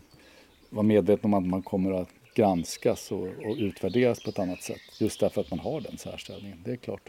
vara 0.70 0.84
medveten 0.84 1.34
om 1.34 1.44
att 1.44 1.50
man 1.50 1.62
kommer 1.62 1.92
att 1.92 2.10
granskas 2.38 3.12
och, 3.12 3.24
och 3.24 3.56
utvärderas 3.58 4.24
på 4.24 4.30
ett 4.30 4.40
annat 4.40 4.62
sätt. 4.62 4.82
Just 5.00 5.20
därför 5.20 5.42
att 5.42 5.50
man 5.50 5.60
har 5.60 5.82
den 5.82 5.98
särställningen, 5.98 6.58
det 6.66 6.72
är 6.72 6.76
klart. 6.76 7.02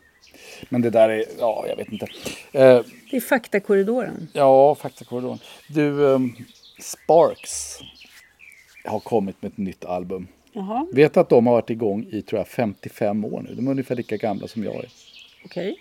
Men 0.68 0.82
det 0.82 0.90
där 0.90 1.08
är, 1.08 1.24
ja 1.38 1.64
jag 1.68 1.76
vet 1.76 1.92
inte. 1.92 2.06
Eh, 2.52 2.80
det 3.10 3.16
är 3.16 3.20
faktakorridoren. 3.20 4.28
Ja, 4.32 4.74
faktakorridoren. 4.74 5.38
Du, 5.68 5.90
um, 5.90 6.36
Sparks 6.80 7.78
har 8.84 9.00
kommit 9.00 9.42
med 9.42 9.52
ett 9.52 9.58
nytt 9.58 9.84
album. 9.84 10.28
Jaha. 10.52 10.86
Vet 10.92 11.16
att 11.16 11.28
de 11.28 11.46
har 11.46 11.54
varit 11.54 11.70
igång 11.70 12.06
i 12.10 12.22
tror 12.22 12.38
jag 12.40 12.48
55 12.48 13.24
år 13.24 13.42
nu. 13.48 13.54
De 13.54 13.66
är 13.66 13.70
ungefär 13.70 13.96
lika 13.96 14.16
gamla 14.16 14.48
som 14.48 14.64
jag 14.64 14.74
är. 14.74 14.88
Okej. 15.44 15.72
Okay. 15.72 15.76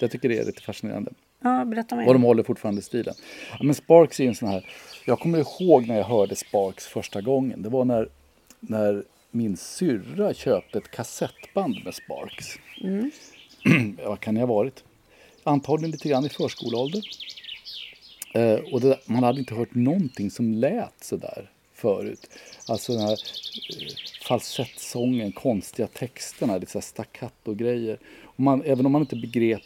Jag 0.00 0.10
tycker 0.10 0.28
det 0.28 0.38
är 0.38 0.44
lite 0.44 0.62
fascinerande. 0.62 1.12
Ja, 1.42 1.64
berätta 1.64 1.96
mer. 1.96 2.06
Och 2.06 2.12
de 2.12 2.22
håller 2.22 2.42
fortfarande 2.42 2.82
stilen. 2.82 3.14
Ja, 3.50 3.64
men 3.64 3.74
Sparks 3.74 4.20
är 4.20 4.28
en 4.28 4.34
sån 4.34 4.48
här... 4.48 4.66
Jag 5.04 5.20
kommer 5.20 5.38
ihåg 5.38 5.86
när 5.86 5.96
jag 5.96 6.04
hörde 6.04 6.36
Sparks 6.36 6.86
första 6.86 7.20
gången. 7.20 7.62
Det 7.62 7.68
var 7.68 7.84
när, 7.84 8.08
när 8.68 9.04
min 9.30 9.56
syrra 9.56 10.34
köpte 10.34 10.78
ett 10.78 10.90
kassettband 10.90 11.84
med 11.84 11.94
Sparks. 11.94 12.46
Mm. 12.80 13.10
Vad 14.04 14.20
kan 14.20 14.34
det 14.34 14.40
ha 14.40 14.46
varit? 14.46 14.84
Antagligen 15.44 15.90
lite 15.90 16.08
grann 16.08 16.26
i 16.26 16.28
förskoleålder. 16.28 17.02
Eh, 18.34 18.58
och 18.72 18.80
det, 18.80 18.98
man 19.06 19.22
hade 19.22 19.38
inte 19.38 19.54
hört 19.54 19.74
någonting 19.74 20.30
som 20.30 20.54
lät 20.54 21.04
sådär 21.04 21.50
förut. 21.74 22.30
Alltså 22.68 22.92
den 22.92 23.02
här 23.02 23.12
eh, 23.12 23.88
falsettsången, 24.28 25.32
konstiga 25.32 25.88
texterna, 25.88 26.58
lite 26.58 26.82
staccato-grejer. 26.82 27.98
Man, 28.36 28.62
även 28.62 28.86
om 28.86 28.92
man 28.92 29.02
inte 29.02 29.16
begrep, 29.16 29.62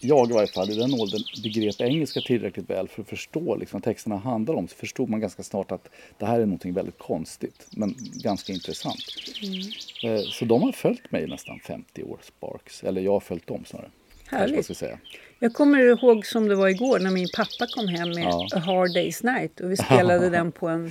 jag 0.00 0.30
i 0.30 0.32
varje 0.32 0.46
fall 0.46 0.70
i 0.70 0.74
den 0.74 0.94
åldern, 0.94 1.22
begrep 1.42 1.80
engelska 1.80 2.20
tillräckligt 2.20 2.70
väl 2.70 2.88
för 2.88 3.02
att 3.02 3.08
förstå 3.08 3.56
liksom, 3.56 3.76
vad 3.76 3.84
texterna 3.84 4.16
handlar 4.16 4.54
om 4.54 4.68
så 4.68 4.76
förstod 4.76 5.08
man 5.08 5.20
ganska 5.20 5.42
snart 5.42 5.72
att 5.72 5.88
det 6.18 6.26
här 6.26 6.40
är 6.40 6.44
någonting 6.44 6.74
väldigt 6.74 6.98
konstigt 6.98 7.66
men 7.70 7.94
ganska 7.98 8.52
intressant. 8.52 9.04
Mm. 9.42 10.16
Eh, 10.16 10.22
så 10.22 10.44
de 10.44 10.62
har 10.62 10.72
följt 10.72 11.12
mig 11.12 11.24
i 11.24 11.26
nästan 11.26 11.60
50 11.60 12.02
år, 12.02 12.18
Sparks. 12.22 12.84
Eller 12.84 13.00
jag 13.00 13.12
har 13.12 13.20
följt 13.20 13.46
dem 13.46 13.64
snarare. 13.64 13.90
Härligt. 14.26 14.80
Jag, 14.80 14.98
jag 15.38 15.54
kommer 15.54 15.78
ihåg 15.78 16.26
som 16.26 16.48
det 16.48 16.54
var 16.54 16.68
igår 16.68 16.98
när 16.98 17.10
min 17.10 17.28
pappa 17.36 17.66
kom 17.74 17.88
hem 17.88 18.08
med 18.08 18.24
ja. 18.24 18.48
A 18.54 18.58
Hard 18.58 18.90
Day's 18.90 19.24
Night 19.34 19.60
och 19.60 19.70
vi 19.70 19.76
spelade 19.76 20.30
den 20.30 20.52
på 20.52 20.68
en 20.68 20.90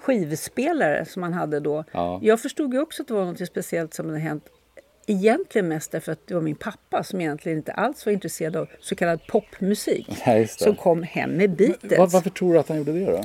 skivspelare 0.00 1.04
som 1.04 1.20
man 1.20 1.32
hade 1.32 1.60
då. 1.60 1.84
Ja. 1.92 2.20
Jag 2.22 2.40
förstod 2.40 2.74
ju 2.74 2.80
också 2.80 3.02
att 3.02 3.08
det 3.08 3.14
var 3.14 3.24
något 3.24 3.48
speciellt 3.48 3.94
som 3.94 4.06
hade 4.06 4.18
hänt. 4.18 4.44
Egentligen 5.06 5.68
mest 5.68 5.92
därför 5.92 6.12
att 6.12 6.26
det 6.26 6.34
var 6.34 6.40
min 6.40 6.56
pappa 6.56 7.04
som 7.04 7.20
egentligen 7.20 7.58
inte 7.58 7.72
alls 7.72 8.06
var 8.06 8.12
intresserad 8.12 8.56
av 8.56 8.68
så 8.80 8.94
kallad 8.94 9.26
popmusik. 9.26 10.22
Nej, 10.26 10.48
som 10.48 10.76
kom 10.76 11.02
hem 11.02 11.30
med 11.30 11.50
Beatles. 11.50 11.98
Var, 11.98 12.06
varför 12.06 12.30
tror 12.30 12.52
du 12.52 12.58
att 12.58 12.68
han 12.68 12.78
gjorde 12.78 12.92
det 12.92 13.04
då? 13.04 13.24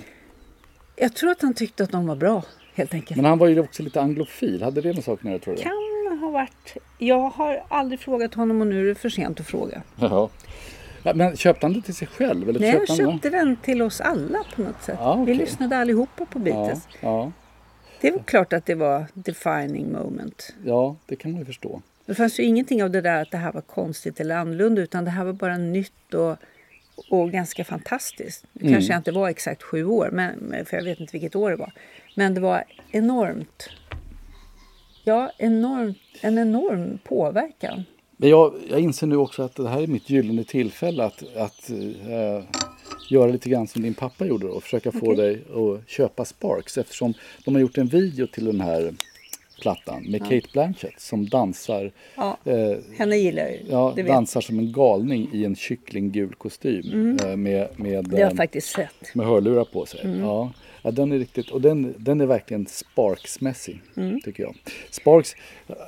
Jag 0.96 1.14
tror 1.14 1.32
att 1.32 1.42
han 1.42 1.54
tyckte 1.54 1.84
att 1.84 1.92
de 1.92 2.08
var 2.08 2.16
bra 2.16 2.44
helt 2.76 2.94
enkelt. 2.94 3.16
Men 3.16 3.26
han 3.26 3.38
var 3.38 3.48
ju 3.48 3.60
också 3.60 3.84
lite 3.84 4.02
anglofil. 4.02 4.64
Hade 4.64 4.82
det 4.82 4.94
med 4.94 5.04
saken 5.04 5.28
att 5.28 5.32
göra 5.32 5.40
tror 5.40 5.56
du? 5.56 5.62
Kan 5.62 6.20
ha 6.20 6.30
varit. 6.30 6.78
Jag 6.98 7.30
har 7.30 7.64
aldrig 7.68 8.00
frågat 8.00 8.34
honom 8.34 8.62
och 8.62 8.68
nu 8.68 8.82
är 8.82 8.86
det 8.86 8.96
för 8.96 9.10
sent 9.10 9.40
att 9.40 9.46
fråga. 9.48 9.82
Jaha. 9.96 10.30
Ja, 11.04 11.14
men 11.14 11.38
köpte 11.38 11.66
han 11.66 11.74
det 11.74 11.82
till 11.82 11.96
sig 11.96 12.08
själv? 12.08 12.50
Eller 12.50 12.60
Nej, 12.60 12.84
jag 12.88 12.98
köpte 12.98 13.30
den 13.30 13.56
till 13.56 13.82
oss 13.82 14.02
alla 14.02 14.40
på 14.56 14.62
något 14.62 14.84
sätt. 14.84 14.98
Ah, 15.02 15.14
okay. 15.14 15.26
Vi 15.26 15.34
lyssnade 15.34 15.78
allihopa 15.78 16.26
på 16.26 16.40
Beatles. 16.40 16.88
Ja, 16.92 16.98
ja. 17.02 17.32
Det 18.02 18.12
var 18.12 18.24
klart 18.24 18.54
att 18.54 18.66
det 18.66 18.76
var 18.76 19.06
defining 19.14 19.92
moment. 19.92 20.56
Ja, 20.66 20.96
det 21.06 21.16
kan 21.16 21.32
man 21.32 21.40
ju 21.40 21.46
förstå. 21.46 21.82
Det 22.06 22.16
fanns 22.16 22.40
ju 22.40 22.44
ingenting 22.44 22.84
av 22.84 22.92
det 22.92 23.02
där 23.02 23.22
att 23.22 23.32
det 23.32 23.38
här 23.38 23.52
var 23.52 23.62
konstigt 23.62 24.20
eller 24.20 24.36
annorlunda 24.36 24.82
utan 24.82 25.06
det 25.06 25.12
här 25.12 25.26
var 25.26 25.34
bara 25.34 25.58
nytt 25.58 26.14
och, 26.14 26.38
och 27.10 27.32
ganska 27.32 27.64
fantastiskt. 27.64 28.46
Nu 28.54 28.62
mm. 28.62 28.74
kanske 28.74 28.94
jag 28.94 29.00
inte 29.00 29.12
var 29.12 29.30
exakt 29.30 29.64
sju 29.64 29.86
år, 29.86 30.10
men, 30.12 30.66
för 30.66 30.78
jag 30.78 30.84
vet 30.84 31.00
inte 31.00 31.12
vilket 31.12 31.36
år 31.36 31.50
det 31.50 31.56
var. 31.56 31.74
Men 32.16 32.34
det 32.34 32.42
var 32.42 32.64
enormt. 32.92 33.70
Ja, 35.04 35.32
enormt, 35.38 35.98
en 36.22 36.38
enorm 36.38 37.00
påverkan. 37.04 37.84
Men 38.18 38.30
jag, 38.30 38.54
jag 38.70 38.80
inser 38.80 39.08
nu 39.08 39.16
också 39.16 39.44
att 39.44 39.56
det 39.56 39.70
här 39.70 39.82
är 39.82 39.88
mitt 39.88 40.10
gyllene 40.10 40.44
tillfälle 40.44 41.04
att, 41.04 41.36
att 41.36 41.70
äh, 41.70 42.44
göra 43.12 43.32
lite 43.32 43.50
grann 43.50 43.68
som 43.68 43.82
din 43.82 43.94
pappa 43.94 44.26
gjorde 44.26 44.48
och 44.48 44.64
försöka 44.64 44.90
okay. 44.90 45.02
få 45.02 45.14
dig 45.14 45.44
att 45.54 45.90
köpa 45.90 46.26
Sparks 46.26 46.78
eftersom 46.78 47.14
de 47.46 47.56
har 47.56 47.62
gjort 47.62 47.78
en 47.78 47.88
video 47.88 48.28
till 48.28 48.46
den 48.46 48.62
här 48.62 48.94
plattan 49.62 50.04
med 50.04 50.22
ja. 50.22 50.26
Kate 50.26 50.48
Blanchett 50.54 51.00
som 51.00 51.30
dansar. 51.30 51.92
Ja, 52.16 52.38
eh, 52.46 52.78
henne 52.98 53.18
gillar 53.18 53.44
jag 53.44 53.52
ju. 53.52 53.60
Ja, 53.70 53.96
dansar 54.08 54.42
som 54.42 54.60
en 54.60 54.72
galning 54.72 55.30
i 55.34 55.46
en 55.46 55.56
kycklinggul 55.56 56.36
kostym. 56.36 56.92
Mm. 56.94 57.18
Eh, 57.30 57.38
med, 57.38 57.68
med, 57.76 58.06
det 58.10 58.16
har 58.16 58.24
jag 58.24 58.38
faktiskt 58.38 58.70
sett. 58.70 59.16
Med 59.16 59.26
hörlurar 59.26 59.66
på 59.66 59.86
sig. 59.86 60.02
Mm. 60.04 60.20
Ja. 60.20 60.52
Ja, 60.84 60.92
den 60.92 61.12
är 61.12 61.20
riktigt, 61.20 61.50
och 61.50 61.62
den, 61.62 61.96
den 61.98 62.22
är 62.22 62.26
verkligen 62.26 62.66
Sparks-mässig, 62.66 63.82
mm. 63.98 64.22
tycker 64.22 64.44
jag. 64.44 64.56
Sparks, 64.92 65.36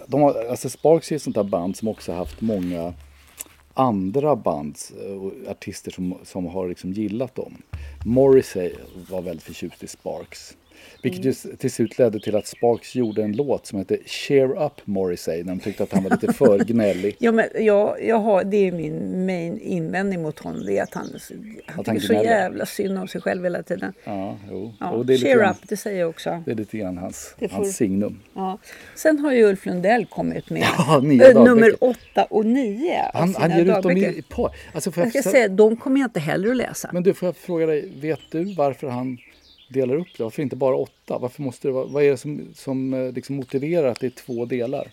de 0.08 0.22
har, 0.22 0.46
alltså 0.50 0.70
Sparks 0.70 1.12
är 1.12 1.16
ett 1.16 1.22
sånt 1.22 1.36
där 1.36 1.44
band 1.44 1.78
som 1.78 1.88
också 1.88 2.12
haft 2.12 2.42
många 2.42 2.94
andra 3.74 4.36
band 4.36 4.78
eh, 5.06 5.12
och 5.12 5.32
artister 5.52 5.92
som, 5.92 6.16
som 6.24 6.46
har 6.46 6.70
liksom 6.70 6.92
gillat 6.92 7.36
dem. 7.36 7.58
Morrissey 8.06 8.74
var 9.10 9.22
väldigt 9.22 9.44
förtjust 9.44 9.84
i 9.84 9.88
Sparks. 9.88 10.58
Vilket 11.04 11.46
mm. 11.46 11.58
till 11.58 11.72
slut 11.72 12.00
ledde 12.00 12.20
till 12.20 12.36
att 12.36 12.48
Sparks 12.48 12.96
gjorde 12.96 13.24
en 13.24 13.36
låt 13.36 13.66
som 13.66 13.80
hette 13.80 13.98
Cheer 14.06 14.66
Up 14.66 14.82
Morrissey 14.86 15.44
när 15.44 15.56
de 15.56 15.60
tyckte 15.60 15.84
att 15.84 15.94
han 15.94 16.04
var 16.04 16.12
lite 16.12 16.34
för 16.34 16.60
gnällig. 16.66 17.16
ja, 17.20 17.32
men 17.32 17.48
jag, 17.60 18.06
jag 18.06 18.20
har, 18.20 18.44
det 18.44 18.68
är 18.68 18.72
min 18.72 19.26
main 19.26 19.60
invändning 19.60 20.22
mot 20.22 20.40
honom. 20.40 20.66
Det 20.66 20.78
är 20.78 20.84
att 20.84 20.94
han, 20.94 21.08
han 21.66 21.80
att 21.80 21.86
tycker 21.86 21.92
han 21.92 22.00
så 22.00 22.14
jävla 22.14 22.66
synd 22.66 22.98
om 22.98 23.08
sig 23.08 23.22
själv 23.22 23.44
hela 23.44 23.64
tiden. 23.64 23.94
Ja, 24.04 24.38
jo. 24.50 24.74
Ja, 24.80 24.90
och 24.90 25.06
det 25.06 25.14
är 25.14 25.18
cheer 25.18 25.38
grann, 25.38 25.52
Up, 25.52 25.70
det 25.70 25.78
säger 25.78 26.00
jag 26.00 26.10
också. 26.10 26.44
Det 26.46 26.52
är 26.52 26.56
lite 26.56 26.78
grann 26.78 26.98
hans, 26.98 27.36
får, 27.40 27.48
hans 27.48 27.76
signum. 27.76 28.20
Ja. 28.34 28.60
Sen 28.96 29.20
har 29.20 29.32
ju 29.32 29.44
Ulf 29.44 29.66
Lundell 29.66 30.06
kommit 30.06 30.50
med 30.50 30.64
ja, 30.78 30.98
äh, 30.98 31.44
nummer 31.44 31.84
åtta 31.84 32.24
och 32.24 32.46
nio 32.46 33.02
Han, 33.14 33.36
han 33.36 33.52
ger 33.52 33.78
ut 33.78 33.84
dem 33.84 33.98
i 33.98 34.24
par. 34.30 34.52
Alltså, 34.74 34.92
jag, 34.96 35.06
jag 35.06 35.10
ska 35.10 35.32
säga, 35.32 35.48
de 35.48 35.78
kommer 35.78 36.00
jag 36.00 36.08
inte 36.08 36.20
heller 36.20 36.50
att 36.50 36.58
läsa. 36.58 36.90
Men 36.94 37.04
du, 37.04 37.14
får 37.14 37.28
jag 37.28 37.36
fråga 37.36 37.66
dig, 37.66 37.90
vet 38.02 38.20
du 38.32 38.54
varför 38.54 38.88
han 38.88 39.18
delar 39.70 39.96
upp 39.96 40.08
det? 40.18 40.24
Varför 40.24 40.42
inte 40.42 40.56
bara 40.56 40.76
åtta? 40.76 41.18
Varför 41.18 41.42
måste 41.42 41.68
det 41.68 41.72
vara, 41.72 41.86
vad 41.86 42.04
är 42.04 42.12
det 42.12 42.18
som, 42.18 42.48
som 42.56 42.94
eh, 42.94 43.12
liksom 43.12 43.36
motiverar 43.36 43.88
att 43.88 44.00
det 44.00 44.08
är 44.08 44.10
två 44.26 44.46
delar? 44.46 44.92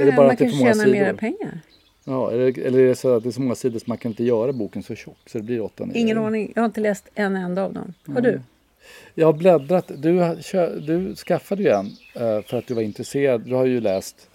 är 0.00 0.06
det 0.06 0.12
bara 0.12 0.26
man 0.26 0.30
att 0.30 0.38
det 0.38 0.44
är 0.44 0.48
för 0.48 0.58
många 0.58 0.74
sidor? 0.74 0.92
mera 0.92 1.14
pengar. 1.14 1.60
Ja, 2.04 2.32
eller, 2.32 2.58
eller 2.58 2.78
är 2.78 2.88
det 2.88 2.94
så 2.94 3.16
att 3.16 3.22
det 3.22 3.28
är 3.28 3.30
så 3.30 3.40
många 3.40 3.54
sidor 3.54 3.78
så 3.78 3.84
man 3.86 3.98
kan 3.98 4.10
inte 4.10 4.24
göra 4.24 4.52
boken 4.52 4.82
så 4.82 4.94
tjock 4.94 5.18
så 5.26 5.38
det 5.38 5.44
blir 5.44 5.60
åtta 5.60 5.88
Ingen 5.94 6.18
aning. 6.18 6.52
Jag 6.54 6.62
har 6.62 6.66
inte 6.66 6.80
läst 6.80 7.08
en 7.14 7.36
enda 7.36 7.64
av 7.64 7.72
dem. 7.72 7.94
Har 8.06 8.18
mm. 8.18 8.22
du? 8.22 8.40
Jag 9.14 9.26
har 9.26 9.32
bläddrat. 9.32 9.90
Du, 9.96 10.36
du 10.80 11.14
skaffade 11.16 11.62
ju 11.62 11.68
en 11.68 11.86
uh, 11.86 12.42
för 12.42 12.54
att 12.58 12.66
du 12.66 12.74
var 12.74 12.82
intresserad. 12.82 13.40
Du 13.40 13.54
har 13.54 13.64
ju 13.64 13.80
läst 13.80 14.30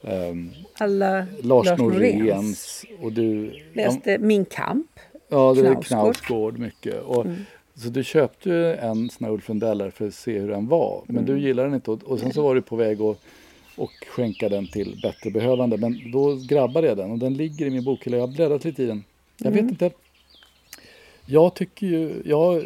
um, 0.00 0.52
Alla 0.74 1.26
Lars, 1.42 1.66
Lars 1.66 1.78
Noréns. 1.78 2.84
Och 3.00 3.12
du 3.12 3.52
läste 3.72 4.10
ja, 4.10 4.18
Min 4.18 4.44
kamp. 4.44 4.90
Ja, 5.28 5.54
det 5.54 5.68
är 5.68 5.82
Knausgård 5.82 6.58
mycket. 6.58 7.02
Och, 7.02 7.26
mm. 7.26 7.44
Så 7.74 7.88
du 7.88 8.04
köpte 8.04 8.48
ju 8.48 8.74
en 8.74 9.10
sån 9.10 9.24
här 9.24 9.32
Ulf 9.32 9.48
Lundeller 9.48 9.90
för 9.90 10.08
att 10.08 10.14
se 10.14 10.38
hur 10.38 10.48
den 10.48 10.68
var. 10.68 11.02
Men 11.06 11.16
mm. 11.16 11.26
du 11.26 11.40
gillade 11.46 11.68
den 11.68 11.74
inte 11.74 11.90
och, 11.90 12.02
och 12.02 12.20
sen 12.20 12.32
så 12.32 12.42
var 12.42 12.54
du 12.54 12.62
på 12.62 12.76
väg 12.76 13.00
att 13.00 13.18
och 13.76 13.92
skänka 14.08 14.48
den 14.48 14.66
till 14.66 15.00
bättre 15.02 15.30
behövande. 15.30 15.76
Men 15.76 16.10
då 16.12 16.36
grabbade 16.36 16.86
jag 16.86 16.96
den 16.96 17.10
och 17.10 17.18
den 17.18 17.34
ligger 17.34 17.66
i 17.66 17.70
min 17.70 17.84
bokhylla. 17.84 18.16
Jag 18.16 18.26
har 18.26 18.34
bläddrat 18.34 18.64
lite 18.64 18.82
i 18.82 18.86
den. 18.86 19.04
Jag 19.36 19.52
mm. 19.52 19.64
vet 19.64 19.70
inte. 19.70 19.90
Jag 21.26 21.54
tycker 21.54 21.86
ju, 21.86 22.22
jag, 22.24 22.64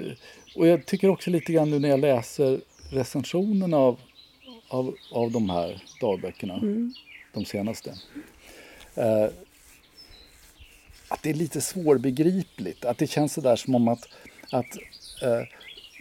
och 0.56 0.66
jag 0.66 0.86
tycker 0.86 1.08
också 1.08 1.30
lite 1.30 1.52
grann 1.52 1.70
nu 1.70 1.78
när 1.78 1.88
jag 1.88 2.00
läser 2.00 2.60
recensionerna 2.90 3.76
av, 3.76 3.98
av, 4.68 4.94
av 5.12 5.30
de 5.30 5.50
här 5.50 5.82
dagböckerna, 6.00 6.54
mm. 6.54 6.94
de 7.34 7.44
senaste. 7.44 7.94
Eh, 8.94 9.28
att 11.08 11.22
det 11.22 11.30
är 11.30 11.34
lite 11.34 11.60
svårbegripligt. 11.60 12.84
Att 12.84 12.98
det 12.98 13.06
känns 13.06 13.32
sådär 13.32 13.56
som 13.56 13.74
om 13.74 13.88
att, 13.88 14.08
att 14.50 14.76
eh, 15.22 15.42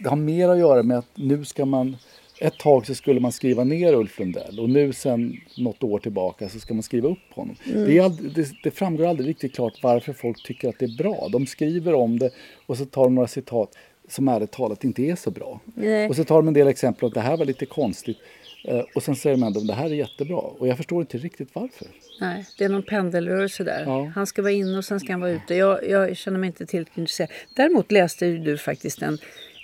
det 0.02 0.08
har 0.08 0.16
mer 0.16 0.48
att 0.48 0.58
göra 0.58 0.82
med 0.82 0.98
att 0.98 1.10
nu 1.14 1.44
ska 1.44 1.64
man 1.64 1.96
ett 2.40 2.58
tag 2.58 2.86
så 2.86 2.94
skulle 2.94 3.20
man 3.20 3.32
skriva 3.32 3.64
ner 3.64 3.94
Ulf 3.94 4.18
Lundell 4.18 4.60
och 4.60 4.70
nu 4.70 4.92
sen 4.92 5.40
något 5.56 5.82
år 5.82 5.98
tillbaka 5.98 6.48
så 6.48 6.60
ska 6.60 6.74
man 6.74 6.82
skriva 6.82 7.08
upp 7.08 7.32
honom. 7.34 7.56
Mm. 7.66 7.84
Det, 7.84 8.00
aldrig, 8.00 8.34
det, 8.34 8.48
det, 8.62 8.70
framgår 8.70 9.06
aldrig 9.06 9.28
riktigt 9.28 9.54
klart 9.54 9.82
varför 9.82 10.12
folk 10.12 10.42
tycker 10.42 10.68
att 10.68 10.78
det 10.78 10.84
är 10.84 10.96
bra. 10.98 11.28
De 11.32 11.46
skriver 11.46 11.94
om 11.94 12.18
det 12.18 12.30
och 12.66 12.76
så 12.76 12.84
tar 12.84 13.04
de 13.04 13.14
några 13.14 13.28
citat 13.28 13.76
som 14.08 14.28
ärligt 14.28 14.50
talat 14.50 14.84
inte 14.84 15.02
är 15.02 15.16
så 15.16 15.30
bra. 15.30 15.60
Nej. 15.74 16.08
Och 16.08 16.16
så 16.16 16.24
tar 16.24 16.36
de 16.36 16.48
en 16.48 16.54
del 16.54 16.68
exempel 16.68 17.08
att 17.08 17.14
det 17.14 17.20
här 17.20 17.36
var 17.36 17.44
lite 17.44 17.66
konstigt. 17.66 18.18
Eh, 18.64 18.82
och 18.94 19.02
sen 19.02 19.16
säger 19.16 19.36
man 19.36 19.56
att 19.56 19.66
det 19.66 19.74
här 19.74 19.86
är 19.86 19.94
jättebra. 19.94 20.36
Och 20.36 20.68
jag 20.68 20.76
förstår 20.76 21.00
inte 21.00 21.18
riktigt 21.18 21.48
varför. 21.52 21.86
Nej, 22.20 22.46
det 22.58 22.64
är 22.64 22.68
någon 22.68 22.82
pendelrörelse 22.82 23.64
där. 23.64 23.84
Ja. 23.86 24.12
Han 24.14 24.26
ska 24.26 24.42
vara 24.42 24.52
inne 24.52 24.78
och 24.78 24.84
sen 24.84 25.00
ska 25.00 25.12
han 25.12 25.20
vara 25.20 25.30
ute. 25.30 25.54
Jag, 25.54 25.88
jag 25.88 26.16
känner 26.16 26.38
mig 26.38 26.46
inte 26.46 26.66
tillräckligt 26.66 26.98
intresserad. 26.98 27.30
Däremot 27.54 27.92
läste 27.92 28.26
du 28.26 28.58
faktiskt 28.58 29.02
en, 29.02 29.18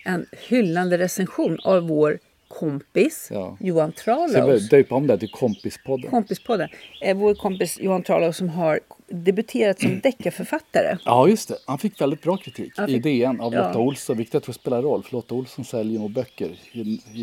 en 0.05 0.27
hyllande 0.49 0.99
recension 0.99 1.59
av 1.65 1.89
vår 1.89 2.19
kompis 2.59 3.29
ja. 3.31 3.57
Johan 3.61 3.93
Tralaus. 3.93 4.33
Så 4.33 4.39
jag 4.39 4.69
döpa 4.69 4.95
om 4.95 5.07
det 5.07 5.19
till 5.19 5.31
Kompispodden. 5.31 6.11
Kompispodden. 6.11 6.69
Eh, 7.01 7.17
vår 7.17 7.35
kompis 7.35 7.79
Johan 7.81 8.03
Tralaus 8.03 8.37
som 8.37 8.49
har 8.49 8.81
debuterat 9.09 9.81
som 9.81 10.01
deckarförfattare. 10.03 10.99
Ja, 11.05 11.29
just 11.29 11.49
det. 11.49 11.57
Han 11.67 11.79
fick 11.79 12.01
väldigt 12.01 12.23
bra 12.23 12.37
kritik 12.37 12.73
fick, 12.77 12.89
i 12.89 12.99
DN 12.99 13.41
av 13.41 13.53
Lotta 13.53 13.71
ja. 13.75 13.79
Olsson, 13.79 14.17
vilket 14.17 14.35
jag 14.35 14.43
tror 14.43 14.53
spelar 14.53 14.83
roll. 14.83 15.03
För 15.03 15.13
Lotta 15.13 15.35
Olsson 15.35 15.65
säljer 15.65 15.99
nog 15.99 16.11
böcker 16.11 16.51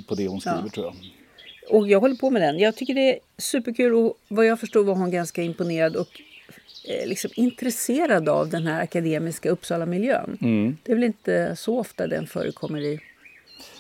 på 0.08 0.15
det 0.15 0.28
hon 0.28 0.42
skriver, 0.42 0.62
ja. 0.63 0.70
tror 0.70 0.86
jag. 0.86 0.96
Och 1.70 1.88
jag 1.88 2.00
håller 2.00 2.15
på 2.15 2.30
med 2.30 2.42
den. 2.42 2.60
Jag 2.60 2.76
tycker 2.76 2.94
det 2.94 3.13
är 3.13 3.20
superkul 3.38 3.94
och 3.94 4.18
vad 4.28 4.46
jag 4.46 4.60
förstår 4.60 4.84
var 4.84 4.96
hon 4.96 5.12
ganska 5.12 5.44
imponerad 5.44 5.96
och 5.96 6.22
eh, 6.88 7.08
liksom 7.08 7.32
intresserad 7.36 8.30
av 8.30 8.50
den 8.50 8.68
här 8.68 8.82
akademiska 8.84 9.50
Uppsala-miljön. 9.50 10.38
Mm. 10.42 10.78
Det 10.84 10.92
är 10.92 10.96
väl 10.96 11.04
inte 11.04 11.56
så 11.56 11.80
ofta 11.80 12.08
den 12.08 12.28
förekommer 12.28 12.82
i 12.82 13.00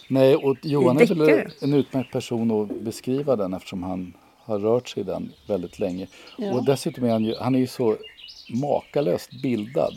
Nej, 0.09 0.35
och 0.35 0.57
Johan 0.61 1.01
är 1.01 1.15
väl 1.15 1.51
en 1.61 1.73
utmärkt 1.73 2.11
person 2.11 2.51
att 2.61 2.81
beskriva 2.81 3.35
den 3.35 3.53
eftersom 3.53 3.83
han 3.83 4.13
har 4.37 4.59
rört 4.59 4.89
sig 4.89 5.01
i 5.01 5.03
den 5.03 5.31
väldigt 5.47 5.79
länge. 5.79 6.07
Ja. 6.37 6.53
Och 6.53 6.65
dessutom 6.65 7.03
är 7.03 7.09
han 7.09 7.25
ju, 7.25 7.35
han 7.35 7.55
är 7.55 7.59
ju 7.59 7.67
så 7.67 7.97
makalöst 8.49 9.41
bildad. 9.41 9.93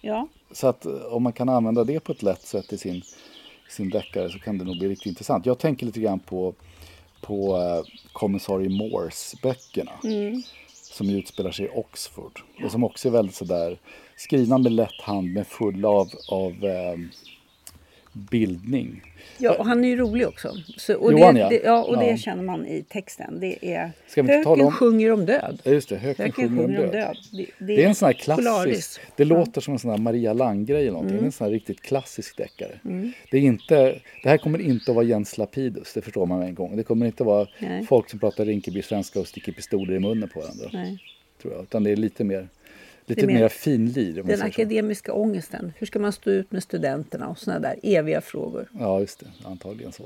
Ja. 0.00 0.28
Så 0.52 0.66
att 0.66 0.86
eh, 0.86 0.92
om 0.92 1.22
man 1.22 1.32
kan 1.32 1.48
använda 1.48 1.84
det 1.84 2.00
på 2.00 2.12
ett 2.12 2.22
lätt 2.22 2.42
sätt 2.42 2.72
i 2.72 2.78
sin, 2.78 3.02
sin 3.68 3.90
deckare 3.90 4.30
så 4.30 4.38
kan 4.38 4.58
det 4.58 4.64
nog 4.64 4.78
bli 4.78 4.88
riktigt 4.88 5.06
intressant. 5.06 5.46
Jag 5.46 5.58
tänker 5.58 5.86
lite 5.86 6.00
grann 6.00 6.18
på, 6.18 6.54
på 7.20 7.58
kommissarie 8.12 8.68
Moores 8.68 9.34
böckerna. 9.42 9.92
Mm. 10.04 10.42
Som 10.72 11.10
utspelar 11.10 11.50
sig 11.50 11.66
i 11.66 11.68
Oxford. 11.68 12.40
Och 12.64 12.70
som 12.70 12.84
också 12.84 13.08
är 13.08 13.12
väldigt 13.12 13.34
sådär 13.34 13.78
skrivna 14.16 14.58
med 14.58 14.72
lätt 14.72 15.00
hand 15.00 15.32
men 15.32 15.44
fulla 15.44 15.88
av, 15.88 16.10
av 16.28 16.64
um, 16.64 17.10
bildning. 18.14 19.02
Ja, 19.38 19.54
och 19.58 19.66
han 19.66 19.84
är 19.84 19.88
ju 19.88 19.96
rolig 19.96 20.28
också. 20.28 20.52
Så, 20.76 20.94
och 20.94 21.12
Johan, 21.12 21.34
det, 21.34 21.40
ja. 21.40 21.48
Det, 21.48 21.60
ja, 21.64 21.84
och 21.84 21.98
det 21.98 22.16
känner 22.16 22.42
man 22.42 22.66
i 22.66 22.82
texten. 22.82 23.40
Det 23.40 23.74
är 23.74 23.92
Höken 24.16 24.60
om... 24.60 24.72
sjunger 24.72 25.12
om 25.12 25.26
död. 25.26 25.60
Ja, 25.64 25.70
just 25.70 25.88
det. 25.88 25.96
Höken, 25.96 26.24
Höken 26.24 26.48
sjunger, 26.48 26.62
sjunger 26.62 26.84
om 26.84 26.90
död. 26.90 26.92
död. 26.92 27.16
Det, 27.32 27.46
det, 27.58 27.66
det, 27.66 27.84
är 27.84 27.88
en 27.88 27.94
sån 27.94 28.06
här 28.06 28.12
klassisk... 28.12 29.00
Det 29.16 29.24
låter 29.24 29.60
som 29.60 29.72
en 29.72 29.78
sån 29.78 29.90
här 29.90 29.98
Maria 29.98 30.32
Lang-grej 30.32 30.80
eller 30.80 30.90
någonting. 30.90 31.10
Mm. 31.10 31.22
Det 31.22 31.24
är 31.24 31.26
en 31.26 31.32
sån 31.32 31.44
här 31.44 31.52
riktigt 31.52 31.80
klassisk 31.80 32.36
deckare. 32.36 32.78
Mm. 32.84 33.12
Det, 33.30 33.36
är 33.36 33.42
inte, 33.42 34.00
det 34.22 34.28
här 34.28 34.38
kommer 34.38 34.60
inte 34.60 34.90
att 34.90 34.94
vara 34.94 35.04
Jens 35.04 35.38
Lapidus, 35.38 35.92
det 35.94 36.02
förstår 36.02 36.26
man 36.26 36.42
en 36.42 36.54
gång. 36.54 36.76
Det 36.76 36.82
kommer 36.82 37.06
inte 37.06 37.22
att 37.22 37.26
vara 37.26 37.48
Nej. 37.58 37.86
folk 37.86 38.10
som 38.10 38.18
pratar 38.18 38.44
Rinkeby-svenska 38.44 39.20
och 39.20 39.26
sticker 39.26 39.52
pistoler 39.52 39.94
i 39.94 39.98
munnen 39.98 40.28
på 40.28 40.40
varandra. 40.40 40.70
Nej. 40.72 40.98
Tror 41.42 41.54
jag. 41.54 41.62
Utan 41.62 41.84
det 41.84 41.90
är 41.90 41.96
lite 41.96 42.24
mer 42.24 42.48
Lite 43.06 43.26
mer 43.26 43.48
finlir. 43.48 44.22
Den 44.22 44.42
akademiska 44.42 45.12
så. 45.12 45.18
ångesten. 45.18 45.72
Hur 45.76 45.86
ska 45.86 45.98
man 45.98 46.12
stå 46.12 46.30
ut 46.30 46.52
med 46.52 46.62
studenterna 46.62 47.28
och 47.28 47.38
sådana 47.38 47.60
där 47.60 47.76
eviga 47.82 48.20
frågor. 48.20 48.68
Ja, 48.78 49.00
just 49.00 49.20
det. 49.20 49.26
Antagligen 49.44 49.92
så. 49.92 50.04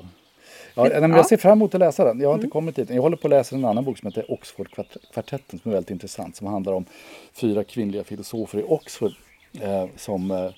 Ja, 0.75 1.01
men, 1.01 1.11
jag 1.11 1.27
ser 1.27 1.37
fram 1.37 1.53
emot 1.53 1.75
att 1.75 1.81
läsa 1.81 2.05
den. 2.05 2.21
Jag 2.21 2.29
har 2.29 2.35
inte 2.35 2.45
mm. 2.45 2.51
kommit 2.51 2.77
dit. 2.77 2.91
Jag 2.91 3.03
håller 3.03 3.17
på 3.17 3.27
att 3.27 3.31
läsa 3.31 3.57
en 3.57 3.65
annan 3.65 3.85
bok 3.85 3.99
som 3.99 4.07
heter 4.07 4.33
Oxfordkvartetten 4.33 5.59
som 5.59 5.71
är 5.71 5.75
väldigt 5.75 5.91
intressant. 5.91 6.37
Som 6.37 6.47
handlar 6.47 6.73
om 6.73 6.85
fyra 7.33 7.65
kvinnliga 7.65 8.05
filosofer 8.05 8.59
i 8.59 8.63
Oxford 8.63 9.13
eh, 9.61 9.87
som 9.97 10.31
eh, 10.31 10.51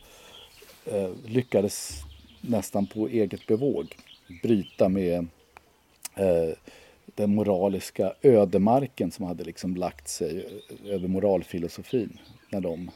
eh 0.94 1.10
lyckades 1.26 2.02
nästan 2.40 2.86
på 2.86 3.08
eget 3.08 3.46
bevåg 3.46 3.96
bryta 4.42 4.88
med 4.88 5.26
eh, 6.14 6.54
den 7.14 7.34
moraliska 7.34 8.12
ödemarken 8.22 9.10
som 9.10 9.24
hade 9.24 9.44
liksom 9.44 9.76
lagt 9.76 10.08
sig 10.08 10.46
över 10.86 11.08
moralfilosofin 11.08 12.18
när 12.50 12.60
de, 12.60 12.90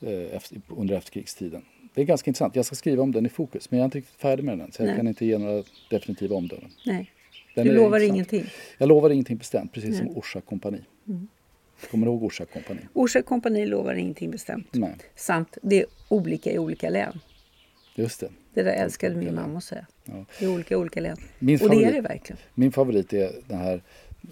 eh, 0.00 0.40
under 0.68 0.94
efterkrigstiden. 0.94 1.62
Det 1.94 2.00
är 2.00 2.04
ganska 2.04 2.30
intressant. 2.30 2.56
Jag 2.56 2.64
ska 2.64 2.74
skriva 2.76 3.02
om 3.02 3.12
den 3.12 3.26
i 3.26 3.28
fokus 3.28 3.70
men 3.70 3.78
jag 3.78 3.84
är 3.84 3.86
inte 3.86 3.98
riktigt 3.98 4.20
färdig 4.20 4.44
med 4.44 4.58
den 4.58 4.72
så 4.72 4.82
jag 4.82 4.86
Nej. 4.86 4.96
kan 4.96 5.08
inte 5.08 5.26
ge 5.26 5.38
några 5.38 5.62
definitiva 5.90 6.36
omdömen. 6.36 6.70
Nej. 6.86 7.10
Den 7.54 7.66
du 7.66 7.74
lovar 7.74 8.00
ingenting? 8.00 8.44
Jag 8.78 8.88
lovar 8.88 9.10
ingenting 9.10 9.36
bestämt, 9.36 9.72
precis 9.72 9.90
Nej. 9.90 9.98
som 9.98 10.16
Orsa 10.16 10.40
kompani. 10.40 10.80
Mm. 11.08 11.28
Kommer 11.90 12.06
du 12.06 12.12
ihåg 12.12 12.22
Orsa 12.22 12.44
kompani? 12.44 12.80
Orsa 12.92 13.22
kompani 13.22 13.66
lovar 13.66 13.94
ingenting 13.94 14.30
bestämt. 14.30 14.68
Nej. 14.72 14.96
Sant, 15.14 15.58
det 15.62 15.80
är 15.80 15.86
olika 16.08 16.52
i 16.52 16.58
olika 16.58 16.90
län. 16.90 17.20
Just 17.94 18.20
det. 18.20 18.28
Det 18.54 18.62
där 18.62 18.72
älskade 18.72 19.14
min 19.14 19.34
mamma 19.34 19.58
att 19.58 19.64
säga. 19.64 19.86
Ja. 20.04 20.24
I 20.40 20.46
olika, 20.46 20.78
olika 20.78 21.00
län. 21.00 21.16
Min 21.38 21.54
och 21.54 21.60
favorit, 21.60 21.80
det 21.80 21.88
är 21.88 21.92
det 21.92 22.00
verkligen. 22.00 22.40
Min 22.54 22.72
favorit 22.72 23.12
är 23.12 23.32
den 23.46 23.58
här 23.58 23.82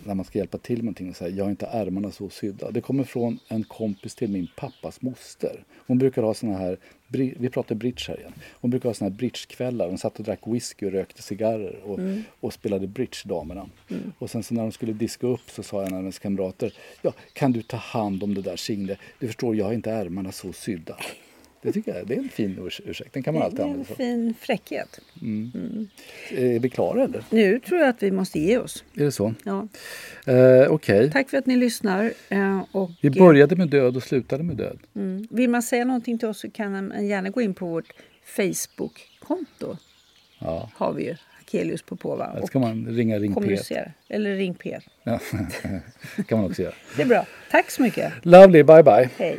när 0.05 0.15
man 0.15 0.25
ska 0.25 0.39
hjälpa 0.39 0.59
till 0.59 0.77
med 0.77 0.85
någonting 0.85 1.11
och 1.11 1.17
säga 1.17 1.37
jag 1.37 1.45
har 1.45 1.51
inte 1.51 1.67
ärmarna 1.67 2.11
så 2.11 2.31
sydda. 2.31 2.71
Det 2.71 2.81
kommer 2.81 3.05
från 3.05 3.39
en 3.49 3.65
kompis 3.65 4.15
till 4.15 4.31
min 4.31 4.49
pappas 4.57 5.03
moster. 5.03 5.65
Hon 5.87 5.99
brukar 5.99 6.23
ha 6.23 6.35
såna 6.35 6.59
här, 6.59 6.79
vi 7.09 7.51
pratar 7.51 7.75
bridge 7.75 8.05
här 8.09 8.21
igen. 8.21 8.33
Hon 8.53 8.71
brukar 8.71 8.89
ha 8.89 8.95
såna 8.95 9.11
här 9.11 9.17
bridgekvällar. 9.17 9.89
Hon 9.89 9.99
satt 9.99 10.19
och 10.19 10.25
drack 10.25 10.41
whisky 10.47 10.87
och 10.87 10.93
rökte 10.93 11.23
cigarrer 11.23 11.81
och, 11.85 11.99
mm. 11.99 12.23
och 12.41 12.53
spelade 12.53 12.87
bridge 12.87 13.19
damerna. 13.25 13.69
Mm. 13.91 14.13
Och 14.19 14.31
sen 14.31 14.43
så 14.43 14.55
när 14.55 14.63
de 14.63 14.73
skulle 14.73 14.93
diska 14.93 15.27
upp 15.27 15.51
så 15.51 15.63
sa 15.63 15.87
en 15.87 15.95
av 15.95 16.01
hennes 16.01 16.19
kamrater, 16.19 16.73
ja 17.03 17.13
kan 17.33 17.53
du 17.53 17.63
ta 17.63 17.77
hand 17.77 18.23
om 18.23 18.35
det 18.35 18.43
där 18.43 18.57
Signe? 18.57 18.97
Du 19.19 19.27
förstår 19.27 19.57
jag 19.57 19.65
har 19.65 19.73
inte 19.73 19.91
ärmarna 19.91 20.33
så 20.33 20.53
sydda. 20.53 20.97
Det 21.63 21.73
tycker 21.73 21.95
jag 21.95 22.07
det 22.07 22.15
är 22.15 22.19
en 22.19 22.29
fin 22.29 22.71
ursäkt. 22.87 23.13
Den 23.15 23.23
kan 23.23 23.35
man 23.35 23.43
alltid 23.43 23.61
använda. 23.61 23.85
Det 23.97 24.05
är 24.05 24.13
en 24.13 24.17
fin 24.19 24.35
fräckhet. 24.41 25.01
Mm. 25.23 25.51
Mm. 25.55 25.89
Är 26.31 26.59
vi 26.59 26.71
klara 26.71 27.05
eller? 27.05 27.25
Nu 27.31 27.61
tror 27.61 27.81
jag 27.81 27.89
att 27.89 28.03
vi 28.03 28.11
måste 28.11 28.41
ge 28.41 28.59
oss. 28.59 28.85
Är 28.95 29.05
det 29.05 29.13
så? 29.13 29.35
Ja. 29.45 29.69
Eh, 30.27 30.35
Okej. 30.35 30.69
Okay. 30.69 31.11
Tack 31.11 31.31
för 31.31 31.39
att 31.39 31.47
ni 31.47 31.57
lyssnar. 31.57 32.13
Eh, 32.29 32.65
och, 32.73 32.91
vi 33.01 33.11
började 33.11 33.57
med 33.57 33.69
död 33.69 33.97
och 33.97 34.03
slutade 34.03 34.43
med 34.43 34.57
död. 34.57 34.79
Mm. 34.97 35.27
Vill 35.31 35.51
man 35.51 35.63
säga 35.63 35.85
någonting 35.85 36.19
till 36.19 36.29
oss 36.29 36.41
så 36.41 36.51
kan 36.51 36.73
man 36.73 37.07
gärna 37.07 37.31
gå 37.31 37.41
in 37.41 37.55
på 37.55 37.67
vårt 37.67 37.93
Facebook-konto. 38.25 39.77
Ja. 40.39 40.71
Har 40.75 40.93
vi 40.93 41.05
ju. 41.05 41.17
Akelius 41.41 41.83
Popova. 41.83 42.35
Där 42.35 42.47
ska 42.47 42.59
man 42.59 42.87
ringa 42.87 43.19
Ring 43.19 43.35
P. 43.35 43.59
Eller 44.09 44.37
Ring 44.37 44.55
P. 44.55 44.79
Ja, 45.03 45.21
kan 46.29 46.39
man 46.39 46.51
också 46.51 46.63
göra. 46.63 46.75
Det 46.97 47.03
är 47.03 47.07
bra. 47.07 47.27
Tack 47.51 47.71
så 47.71 47.83
mycket. 47.83 48.13
Lovely. 48.23 48.63
Bye 48.63 48.83
bye. 48.83 49.11
Hej. 49.17 49.39